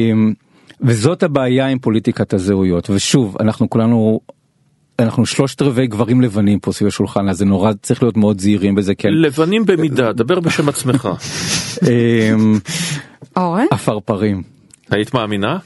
וזאת 0.80 1.22
הבעיה 1.22 1.66
עם 1.66 1.78
פוליטיקת 1.78 2.34
הזהויות, 2.34 2.90
ושוב, 2.90 3.36
אנחנו 3.40 3.70
כולנו... 3.70 4.20
אנחנו 4.98 5.26
שלושת 5.26 5.62
רבעי 5.62 5.86
גברים 5.86 6.20
לבנים 6.20 6.58
פה 6.58 6.72
סביב 6.72 6.88
השולחן 6.88 7.28
אז 7.28 7.38
זה 7.38 7.44
נורא 7.44 7.72
צריך 7.82 8.02
להיות 8.02 8.16
מאוד 8.16 8.40
זהירים 8.40 8.74
בזה 8.74 8.94
כן 8.94 9.08
לבנים 9.12 9.66
במידה, 9.66 10.12
דבר 10.12 10.40
בשם 10.40 10.68
עצמך. 10.68 11.08
אה, 11.88 12.32
אורן? 13.36 13.66
עפרפרים. 13.70 14.42
היית 14.90 15.14
מאמינה? 15.14 15.58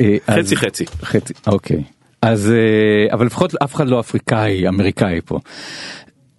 אה, 0.00 0.16
חצי 0.30 0.56
חצי. 0.56 0.84
חצי, 1.02 1.32
אוקיי. 1.46 1.82
אז 2.22 2.50
אה, 2.50 3.14
אבל 3.14 3.26
לפחות 3.26 3.54
אף 3.54 3.74
אחד 3.74 3.88
לא 3.88 4.00
אפריקאי 4.00 4.68
אמריקאי 4.68 5.20
פה. 5.24 5.38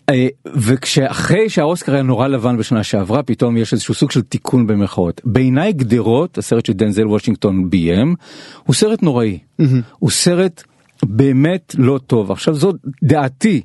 אה, 0.09 0.27
וכשאחרי 0.55 1.49
שהאוסקר 1.49 1.93
היה 1.93 2.03
נורא 2.03 2.27
לבן 2.27 2.57
בשנה 2.57 2.83
שעברה 2.83 3.23
פתאום 3.23 3.57
יש 3.57 3.73
איזשהו 3.73 3.93
סוג 3.93 4.11
של 4.11 4.21
תיקון 4.21 4.67
במרכאות. 4.67 5.21
בעיניי 5.25 5.73
גדרות 5.73 6.37
הסרט 6.37 6.65
שדנזל 6.65 7.07
וושינגטון 7.07 7.69
ביים 7.69 8.15
הוא 8.63 8.75
סרט 8.75 9.03
נוראי. 9.03 9.39
הוא 9.99 10.09
סרט 10.09 10.63
באמת 11.03 11.75
לא 11.77 11.99
טוב. 12.07 12.31
עכשיו 12.31 12.55
זו 12.55 12.73
דעתי. 13.03 13.61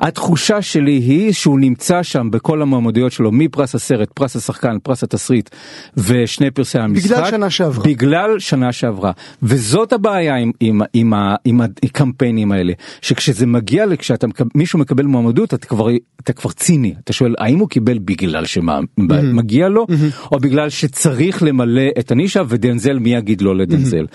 התחושה 0.00 0.62
שלי 0.62 0.92
היא 0.92 1.32
שהוא 1.32 1.60
נמצא 1.60 2.02
שם 2.02 2.28
בכל 2.30 2.62
המועמדויות 2.62 3.12
שלו 3.12 3.32
מפרס 3.32 3.74
הסרט, 3.74 4.08
פרס 4.14 4.36
השחקן, 4.36 4.76
פרס 4.82 5.02
התסריט 5.04 5.50
ושני 5.96 6.50
פרסי 6.50 6.78
המשחק. 6.78 7.24
שנה 7.30 7.50
שעברה. 7.50 7.84
בגלל 7.84 8.38
שנה 8.38 8.72
שעברה 8.72 9.12
וזאת 9.42 9.92
הבעיה 9.92 10.36
עם, 10.36 10.52
עם, 10.60 10.80
עם, 10.94 11.12
עם 11.44 11.60
הקמפיינים 11.60 12.52
האלה 12.52 12.72
שכשזה 13.02 13.46
מגיע 13.46 13.86
לכשאתה 13.86 14.26
מקב- 14.26 14.48
מישהו 14.54 14.78
מקבל 14.78 15.04
מועמדות 15.04 15.54
אתה 15.54 15.66
כבר 15.66 15.88
אתה 16.20 16.32
כבר 16.32 16.50
ציני 16.50 16.94
אתה 17.04 17.12
שואל 17.12 17.34
האם 17.38 17.58
הוא 17.58 17.68
קיבל 17.68 17.98
בגלל 17.98 18.44
שמגיע 18.46 19.68
לו 19.68 19.86
או 20.32 20.38
בגלל 20.38 20.68
שצריך 20.68 21.42
למלא 21.42 21.82
את 21.98 22.10
הנישה 22.10 22.42
ודנזל 22.48 22.98
מי 22.98 23.14
יגיד 23.14 23.40
לא 23.40 23.56
לדנזל 23.56 24.06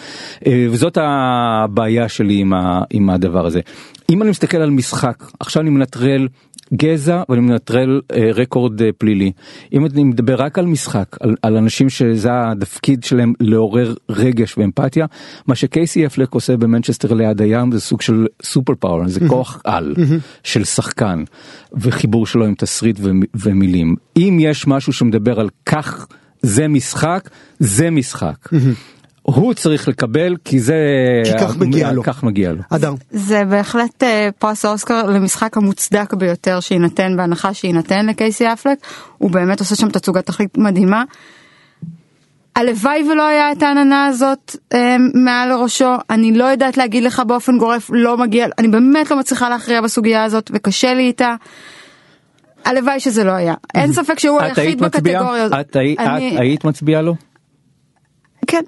אה, 0.47 0.67
וזאת 0.71 0.97
הבעיה 1.01 2.09
שלי 2.09 2.35
עם, 2.39 2.53
ה, 2.53 2.81
עם 2.89 3.09
הדבר 3.09 3.45
הזה. 3.45 3.59
אם 4.09 4.21
אני 4.21 4.29
מסתכל 4.29 4.57
על 4.57 4.69
משחק 4.69 5.23
עכשיו 5.39 5.61
אני 5.61 5.69
מנטרל 5.69 6.27
גזע 6.73 7.23
ואני 7.29 7.41
מנטרל 7.41 8.01
אה, 8.13 8.31
רקורד 8.33 8.81
אה, 8.81 8.89
פלילי. 8.97 9.31
אם 9.73 9.85
אני 9.85 10.03
מדבר 10.03 10.41
רק 10.41 10.59
על 10.59 10.65
משחק, 10.65 11.17
על, 11.19 11.35
על 11.41 11.57
אנשים 11.57 11.89
שזה 11.89 12.29
התפקיד 12.33 13.03
שלהם 13.03 13.33
לעורר 13.39 13.93
רגש 14.09 14.57
ואמפתיה, 14.57 15.05
מה 15.47 15.55
שקייסי 15.55 16.05
אפלק 16.05 16.33
עושה 16.33 16.57
במנצ'סטר 16.57 17.13
ליד 17.13 17.41
הים 17.41 17.71
זה 17.71 17.79
סוג 17.79 18.01
של 18.01 18.25
super 18.43 18.73
power, 18.79 19.07
זה 19.07 19.19
כוח 19.27 19.61
על 19.63 19.95
של 20.43 20.63
שחקן 20.63 21.23
וחיבור 21.73 22.25
שלו 22.25 22.45
עם 22.45 22.55
תסריט 22.55 22.99
ומ- 22.99 23.23
ומילים. 23.35 23.95
אם 24.17 24.37
יש 24.41 24.67
משהו 24.67 24.93
שמדבר 24.93 25.39
על 25.39 25.49
כך 25.65 26.07
זה 26.41 26.67
משחק, 26.67 27.29
זה 27.59 27.89
משחק. 27.89 28.49
הוא 29.35 29.53
צריך 29.53 29.87
לקבל 29.87 30.35
כי 30.45 30.59
זה 30.59 30.75
כי 31.25 31.31
כך 31.39 31.57
מגיע 31.57 31.91
לו. 31.91 32.03
כך 32.03 32.23
מגיע 32.23 32.51
לו. 32.51 32.61
אדר. 32.69 32.93
זה 33.11 33.45
בהחלט 33.45 34.03
אה, 34.03 34.29
פרס 34.39 34.65
האוסקר 34.65 35.03
למשחק 35.03 35.57
המוצדק 35.57 36.13
ביותר 36.13 36.59
שיינתן 36.59 37.17
בהנחה 37.17 37.53
שיינתן 37.53 38.05
לקייסי 38.05 38.53
אפלק 38.53 38.77
הוא 39.17 39.31
באמת 39.31 39.59
עושה 39.59 39.75
שם 39.75 39.89
תצוגת 39.89 40.25
תכלית 40.25 40.57
מדהימה. 40.57 41.03
הלוואי 42.55 43.03
ולא 43.11 43.27
היה 43.27 43.51
את 43.51 43.63
העננה 43.63 44.05
הזאת 44.05 44.55
אה, 44.73 44.95
מעל 45.13 45.51
ראשו 45.51 45.93
אני 46.09 46.31
לא 46.37 46.43
יודעת 46.45 46.77
להגיד 46.77 47.03
לך 47.03 47.19
באופן 47.27 47.57
גורף 47.57 47.89
לא 47.93 48.17
מגיע 48.17 48.47
אני 48.57 48.67
באמת 48.67 49.11
לא 49.11 49.19
מצליחה 49.19 49.49
להכריע 49.49 49.81
בסוגיה 49.81 50.23
הזאת 50.23 50.51
וקשה 50.53 50.93
לי 50.93 51.03
איתה. 51.07 51.35
הלוואי 52.65 52.99
שזה 52.99 53.23
לא 53.23 53.31
היה 53.31 53.53
אין 53.75 53.93
ספק 53.93 54.19
שהוא 54.19 54.41
היחיד? 54.41 54.81
בקטגוריה 54.81 55.43
הזאת. 55.43 55.59
את 55.59 55.75
אני- 55.75 55.95
את 56.35 56.39
היית 56.39 56.63
מצביעה 56.65 57.01
לו? 57.01 57.15
כן. 58.47 58.61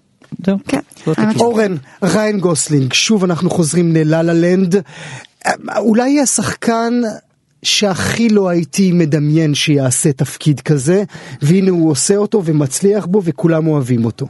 זהו. 0.46 0.58
כן. 0.68 0.80
התשובה. 1.08 1.46
אורן, 1.46 1.76
ריין 2.04 2.40
גוסלינג, 2.40 2.94
שוב 2.94 3.24
אנחנו 3.24 3.50
חוזרים 3.50 3.96
ללה 3.96 4.24
לה 4.24 4.34
לנד. 4.34 4.76
אולי 5.78 6.20
השחקן 6.20 7.02
שהכי 7.64 8.30
לא 8.30 8.50
הייתי 8.50 8.92
מדמיין 8.92 9.56
שיעשה 9.56 10.14
תפקיד 10.14 10.60
כזה, 10.60 11.04
והנה 11.42 11.72
הוא 11.72 11.92
עושה 11.92 12.16
אותו 12.16 12.46
ומצליח 12.46 13.06
בו 13.06 13.22
וכולם 13.24 13.68
אוהבים 13.68 14.06
אותו. 14.06 14.28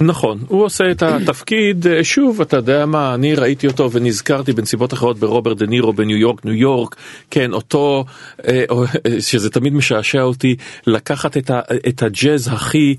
נכון, 0.00 0.38
הוא 0.48 0.64
עושה 0.64 0.90
את 0.90 1.02
התפקיד, 1.02 1.86
אה, 1.86 2.04
שוב, 2.04 2.40
אתה 2.40 2.56
יודע 2.56 2.86
מה, 2.86 3.14
אני 3.14 3.34
ראיתי 3.34 3.66
אותו 3.66 3.92
ונזכרתי 3.92 4.52
בנסיבות 4.52 4.92
אחרות 4.92 5.18
ברוברט 5.18 5.56
דה 5.56 5.66
נירו 5.66 5.92
בניו 5.92 6.16
יורק, 6.16 6.44
ניו 6.44 6.54
יורק, 6.54 6.96
כן, 7.30 7.52
אותו, 7.52 8.04
אה, 8.48 8.64
אה, 9.06 9.20
שזה 9.20 9.50
תמיד 9.50 9.72
משעשע 9.72 10.22
אותי, 10.22 10.56
לקחת 10.86 11.36
את, 11.36 11.50
ה, 11.50 11.60
את 11.88 12.02
הג'אז 12.02 12.48
הכי... 12.52 12.96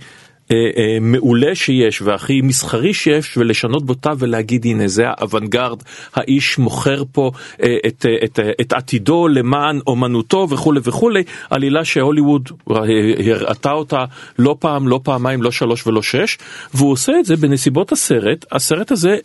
אה, 0.51 0.55
אה, 0.77 0.97
מעולה 1.01 1.55
שיש 1.55 2.01
והכי 2.01 2.41
מסחרי 2.41 2.93
שיש 2.93 3.38
ולשנות 3.38 3.85
בותה 3.85 4.12
ולהגיד 4.19 4.65
הנה 4.65 4.88
זה 4.88 5.03
האוונגרד 5.07 5.83
האיש 6.15 6.57
מוכר 6.57 7.03
פה 7.12 7.31
אה, 7.63 7.77
את, 7.88 8.05
את, 8.23 8.39
אה, 8.39 8.51
את 8.62 8.73
עתידו 8.73 9.27
למען 9.27 9.79
אומנותו 9.88 10.47
וכולי 10.49 10.79
וכולי 10.83 11.23
עלילה 11.49 11.85
שהוליווד 11.85 12.49
הראתה 12.67 13.71
אותה 13.71 14.05
לא 14.39 14.55
פעם 14.59 14.88
לא 14.88 14.99
פעמיים 15.03 15.41
לא 15.41 15.51
שלוש 15.51 15.88
ולא 15.88 16.01
שש 16.01 16.38
והוא 16.73 16.91
עושה 16.91 17.12
את 17.19 17.25
זה 17.25 17.35
בנסיבות 17.35 17.91
הסרט 17.91 18.45
הסרט 18.51 18.91
הזה. 18.91 19.17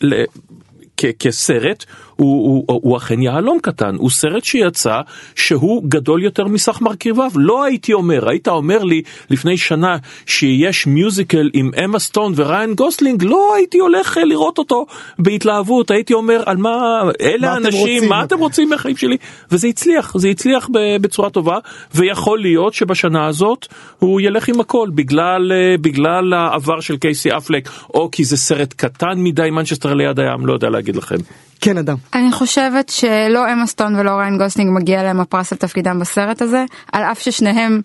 כ- 0.97 1.17
כסרט 1.19 1.85
הוא, 2.17 2.65
הוא, 2.69 2.81
הוא 2.83 2.97
אכן 2.97 3.23
יהלום 3.23 3.59
קטן, 3.63 3.95
הוא 3.95 4.11
סרט 4.11 4.45
שיצא 4.45 5.01
שהוא 5.35 5.83
גדול 5.89 6.23
יותר 6.23 6.45
מסך 6.45 6.81
מרכיביו. 6.81 7.31
לא 7.37 7.65
הייתי 7.65 7.93
אומר, 7.93 8.29
היית 8.29 8.49
אומר 8.49 8.85
לי 8.85 9.03
לפני 9.31 9.57
שנה 9.57 9.97
שיש 10.27 10.87
musical 10.87 11.51
עם 11.53 11.71
אמה 11.85 11.99
סטון 11.99 12.33
וריין 12.37 12.75
גוסלינג, 12.75 13.25
לא 13.25 13.55
הייתי 13.57 13.79
הולך 13.79 14.19
אה, 14.19 14.25
לראות 14.25 14.59
אותו 14.59 14.87
בהתלהבות, 15.19 15.91
הייתי 15.91 16.15
אומר 16.15 16.43
על 16.47 16.57
מה, 16.57 17.03
אלה 17.21 17.49
מה 17.49 17.55
האנשים, 17.55 17.81
רוצים? 17.81 18.09
מה 18.09 18.25
אתם 18.25 18.39
רוצים 18.39 18.71
מהחיים 18.71 18.97
שלי? 18.97 19.17
וזה 19.51 19.69
הצליח, 19.69 20.19
זה 20.19 20.29
הצליח 20.29 20.69
בצורה 21.01 21.31
טובה, 21.31 21.59
ויכול 21.95 22.41
להיות 22.41 22.75
שבשנה 22.75 23.27
הזאת 23.27 23.67
הוא 23.99 24.21
ילך 24.21 24.49
עם 24.49 24.61
הכל, 24.61 24.89
בגלל, 24.95 25.53
אה, 25.53 25.77
בגלל 25.81 26.33
העבר 26.33 26.81
של 26.81 26.97
קייסי 26.97 27.37
אפלק, 27.37 27.69
או 27.95 28.09
כי 28.13 28.25
זה 28.25 28.37
סרט 28.37 28.73
קטן 28.73 29.15
מדי, 29.17 29.51
מנצ'סטר 29.51 29.95
ליד 29.95 30.21
הים, 30.21 30.47
לא 30.47 30.53
יודע 30.53 30.69
להגיד 30.69 30.97
לכם. 30.97 31.17
כן 31.65 31.79
אדם. 31.79 31.97
אני 32.15 32.33
חושבת 32.33 32.89
שלא 32.89 33.53
אמה 33.53 33.67
סטון 33.67 33.97
ולא 33.97 34.11
ריין 34.11 34.39
גוסלינג 34.39 34.71
מגיע 34.75 35.03
להם 35.03 35.21
הפרס 35.21 35.53
על 35.53 35.59
תפקידם 35.59 35.99
בסרט 35.99 36.43
הזה, 36.43 36.65
על 36.93 37.03
אף 37.03 37.21
ששניהם 37.21 37.81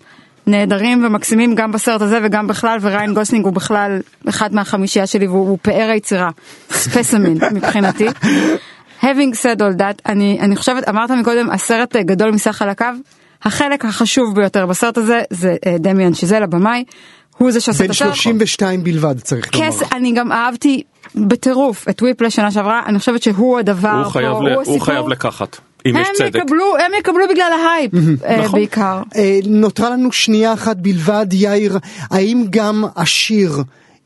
נהדרים 0.48 1.06
ומקסימים 1.06 1.56
גם 1.56 1.72
בסרט 1.72 2.02
הזה 2.02 2.20
וגם 2.24 2.48
בכלל, 2.48 2.78
וריין 2.82 3.14
גוסלינג 3.14 3.46
הוא 3.46 3.54
בכלל 3.54 4.00
אחד 4.30 4.54
מהחמישייה 4.54 5.08
שלי 5.08 5.28
והוא 5.28 5.50
הוא 5.50 5.58
פאר 5.62 5.90
היצירה, 5.92 6.30
specimen 6.72 7.38
מבחינתי. 7.56 8.08
Having 9.02 9.34
said 9.42 9.60
all 9.60 9.80
that, 9.80 10.02
אני, 10.06 10.38
אני 10.42 10.56
חושבת, 10.56 10.90
אמרת 10.90 11.12
מקודם, 11.12 11.50
הסרט 11.52 11.96
גדול 11.96 12.32
מסך 12.32 12.52
חלקיו, 12.52 12.96
החלק 13.44 13.86
החשוב 13.86 14.36
ביותר 14.36 14.66
בסרט 14.66 14.98
הזה 14.98 15.22
זה 15.30 15.56
אה, 15.66 15.76
דמיאן 15.80 16.14
שיזל 16.14 16.44
הבמאי. 16.44 16.84
הוא 17.40 17.52
זה 17.52 17.60
שעושה 17.60 17.84
את 17.84 17.88
בן 17.88 17.92
הסרט. 17.92 18.16
32 18.16 18.84
בלבד 18.84 19.20
צריך 19.20 19.56
לומר. 19.56 19.68
כס, 19.72 19.82
אני 19.94 20.12
גם 20.12 20.32
אהבתי 20.32 20.84
בטירוף 21.16 21.90
את 21.90 22.02
Whiplash 22.02 22.36
שנה 22.36 22.52
שעברה, 22.52 22.82
אני 22.86 23.00
חושבת 23.00 23.24
שהוא 23.24 23.60
הדבר 23.60 23.90
הוא 23.90 24.04
פה, 24.04 24.10
חייב, 24.10 24.26
ל- 24.28 24.30
הוא 24.36 24.50
הוא 24.50 24.62
הסיפור. 24.62 24.86
חייב 24.86 25.08
לקחת, 25.08 25.58
אם 25.86 25.98
יש 25.98 26.08
הם 26.08 26.14
צדק. 26.18 26.36
יקבלו, 26.42 26.78
הם 26.78 26.92
יקבלו 27.00 27.24
בגלל 27.32 27.52
ההייפ 27.68 27.92
אה, 28.26 28.38
נכון. 28.44 28.60
בעיקר. 28.60 29.02
אה, 29.16 29.40
נותרה 29.46 29.90
לנו 29.90 30.12
שנייה 30.12 30.54
אחת 30.54 30.78
בלבד, 30.78 31.28
יאיר, 31.34 31.78
האם 32.12 32.46
גם 32.50 32.84
השיר 32.96 33.52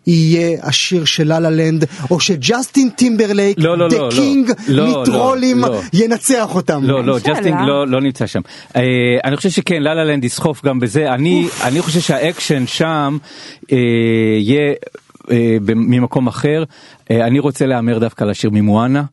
יהיה 0.08 0.58
השיר 0.64 1.06
של 1.06 1.28
לה 1.28 1.40
לה 1.40 1.50
לנד, 1.50 1.86
או 2.12 2.20
שג'סטין 2.20 2.90
טימברלייק, 2.90 3.58
לא, 3.60 3.78
לא, 3.78 3.88
דה 3.88 3.98
לא, 3.98 4.06
לא. 4.06 4.12
קינג 4.16 4.52
לא, 4.68 4.88
לא, 4.88 5.02
מטרולים, 5.02 5.62
לא. 5.62 5.82
ינצח 5.94 6.56
אותם? 6.56 6.84
לא, 6.84 7.04
לא, 7.04 7.20
שאלה. 7.20 7.36
ג'סטינג 7.36 7.58
לא, 7.68 7.88
לא 7.88 8.02
נמצא 8.02 8.28
שם. 8.28 8.42
אה, 8.76 8.82
אני 9.24 9.38
חושב 9.38 9.50
שכן, 9.50 9.82
לה 9.82 9.94
לה 9.94 10.04
לנד 10.04 10.24
יסחוף 10.24 10.66
גם 10.66 10.80
בזה. 10.80 11.14
אני, 11.14 11.48
אני 11.64 11.82
חושב 11.82 12.00
שהאקשן 12.00 12.68
שם 12.68 13.18
אה, 13.72 13.78
יהיה... 14.40 14.74
אה, 15.32 15.58
ממקום 15.66 16.28
אחר, 16.28 16.64
אה, 17.12 17.28
אני 17.28 17.40
רוצה 17.40 17.66
להמר 17.66 18.00
דווקא 18.00 18.24
לשיר 18.24 18.50
ממואנה. 18.54 19.04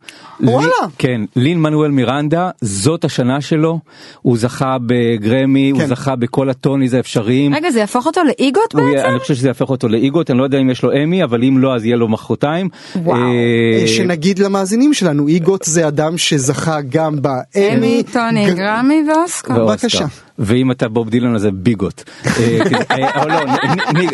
וואלה. 0.40 0.66
לי- 0.66 0.86
כן, 0.98 1.20
לין 1.36 1.60
מנואל 1.62 1.90
מירנדה, 1.90 2.50
זאת 2.60 3.04
השנה 3.04 3.40
שלו, 3.40 3.78
הוא 4.22 4.38
זכה 4.38 4.76
בגרמי, 4.86 5.70
הוא 5.70 5.80
כן. 5.80 5.86
זכה 5.86 6.16
בכל 6.16 6.50
הטוניז 6.50 6.94
האפשריים. 6.94 7.54
רגע, 7.54 7.70
זה 7.70 7.78
יהפוך 7.80 8.06
אותו 8.06 8.20
לאיגוט 8.24 8.74
יהיה- 8.74 8.92
בעצם? 8.96 9.08
אני 9.10 9.18
חושב 9.18 9.34
שזה 9.34 9.48
יהפוך 9.48 9.70
אותו 9.70 9.88
לאיגוט, 9.88 10.30
אני 10.30 10.38
לא 10.38 10.44
יודע 10.44 10.58
אם 10.58 10.70
יש 10.70 10.82
לו 10.82 10.92
אמי, 10.92 11.24
אבל 11.24 11.44
אם 11.44 11.58
לא 11.58 11.74
אז 11.74 11.84
יהיה 11.84 11.96
לו 11.96 12.08
מחרתיים. 12.08 12.68
וואו. 12.96 13.18
אה, 13.18 13.86
שנגיד 13.86 14.38
למאזינים 14.38 14.94
שלנו, 14.94 15.28
איגוט 15.28 15.64
זה 15.64 15.88
אדם 15.88 16.18
שזכה 16.18 16.78
גם 16.88 17.16
באמי, 17.22 17.68
אמי, 17.76 18.02
טוני, 18.12 18.54
גרמי. 18.54 19.04
ואוסקר. 19.08 19.54
בבקשה. 19.66 20.04
ואם 20.40 20.70
אתה 20.70 20.88
בוב 20.88 21.10
דילן 21.10 21.34
אז 21.34 21.40
זה 21.40 21.50
ביגוט. 21.52 22.02
אה, 22.26 22.58
אה, 22.90 23.22
או 23.22 23.28
לא, 23.28 23.34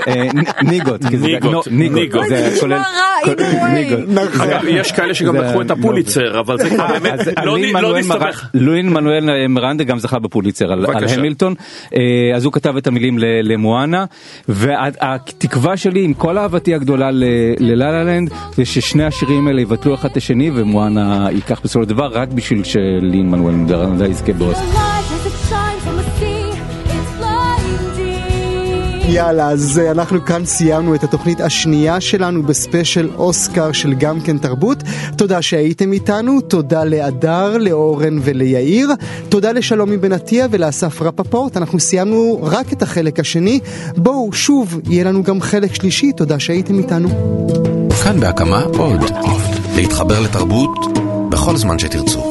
אה, 0.09 0.29
ניגוט. 0.63 1.05
ניגוט. 1.71 2.29
זה 2.29 2.57
כולל-. 2.61 2.83
אגב, 4.43 4.61
יש 4.69 4.93
כאלה 4.93 5.15
שגם 5.15 5.37
לקחו 5.37 5.63
את 5.63 5.71
הפוליצר, 5.71 6.41
אבל 6.41 6.59
זה 6.59 6.71
כבר 6.71 6.87
באמת, 6.87 7.19
לא 7.45 7.59
לא 7.83 7.99
נסתבך. 7.99 8.47
לואין 8.55 8.89
מנואל 8.89 9.47
מרנדה 9.49 9.85
גם 9.85 9.99
זכה 9.99 10.19
בפוליצר 10.19 10.73
על. 10.73 10.87
המילטון 11.19 11.55
אז 12.35 12.45
הוא 12.45 12.53
כתב 12.53 12.77
את 12.77 12.87
המילים 12.87 13.19
למואנה 13.43 14.05
והתקווה 14.49 15.77
שלי 15.77 16.05
עם 16.05 16.15
כל 16.15 16.39
אהבתי 16.39 16.75
הגדולה 16.75 17.11
ללה 17.11 17.93
לה 17.93 18.05
לנד 18.05 18.31
זה 18.57 18.65
ששני 18.65 19.05
השירים 19.05 19.49
האלה 19.49 19.61
יבטלו 19.61 19.95
אחד 19.95 20.11
את 20.11 20.17
השני 20.17 20.51
ומואנה 20.55 21.29
ייקח 21.33 21.61
בסופו 21.65 21.85
של 21.85 21.89
דבר 21.89 22.07
רק 22.07 22.29
בשביל 22.29 22.65
שלין 22.65 23.31
מנואל 23.31 23.55
מרנדה 23.55 24.07
יזכה 24.07 24.33
באוסקר. 24.33 24.96
יאללה, 29.09 29.51
אז 29.51 29.79
אה, 29.79 29.91
אנחנו 29.91 30.25
כאן 30.25 30.45
סיימנו 30.45 30.95
את 30.95 31.05
התוכנית 31.05 31.41
השנייה 31.41 32.01
שלנו 32.01 32.43
בספיישל 32.43 33.11
אוסקר 33.17 33.73
של 33.73 33.95
גם 33.95 34.21
כן 34.21 34.39
תרבות. 34.39 34.83
תודה 35.17 35.43
שהייתם 35.43 35.93
איתנו, 35.93 36.41
תודה 36.41 36.85
להדר, 36.85 37.57
לאורן 37.59 38.19
וליאיר, 38.23 38.91
תודה 39.29 39.53
לשלומי 39.53 39.97
בן 39.97 40.13
עטיה 40.13 40.47
ולאסף 40.51 41.03
רפפורט. 41.03 41.57
אנחנו 41.57 41.81
סיימנו 41.81 42.39
רק 42.43 42.73
את 42.73 42.83
החלק 42.83 43.21
השני. 43.21 43.61
בואו, 43.97 44.33
שוב, 44.33 44.81
יהיה 44.91 45.05
לנו 45.05 45.23
גם 45.23 45.41
חלק 45.41 45.75
שלישי, 45.75 46.13
תודה 46.13 46.39
שהייתם 46.39 46.79
איתנו. 46.79 47.09
כאן 48.05 48.21
בהקמה 48.21 48.63
עוד. 48.63 49.01
להתחבר 49.77 50.21
לתרבות 50.21 50.79
בכל 51.31 51.57
זמן 51.57 51.79
שתרצו. 51.79 52.26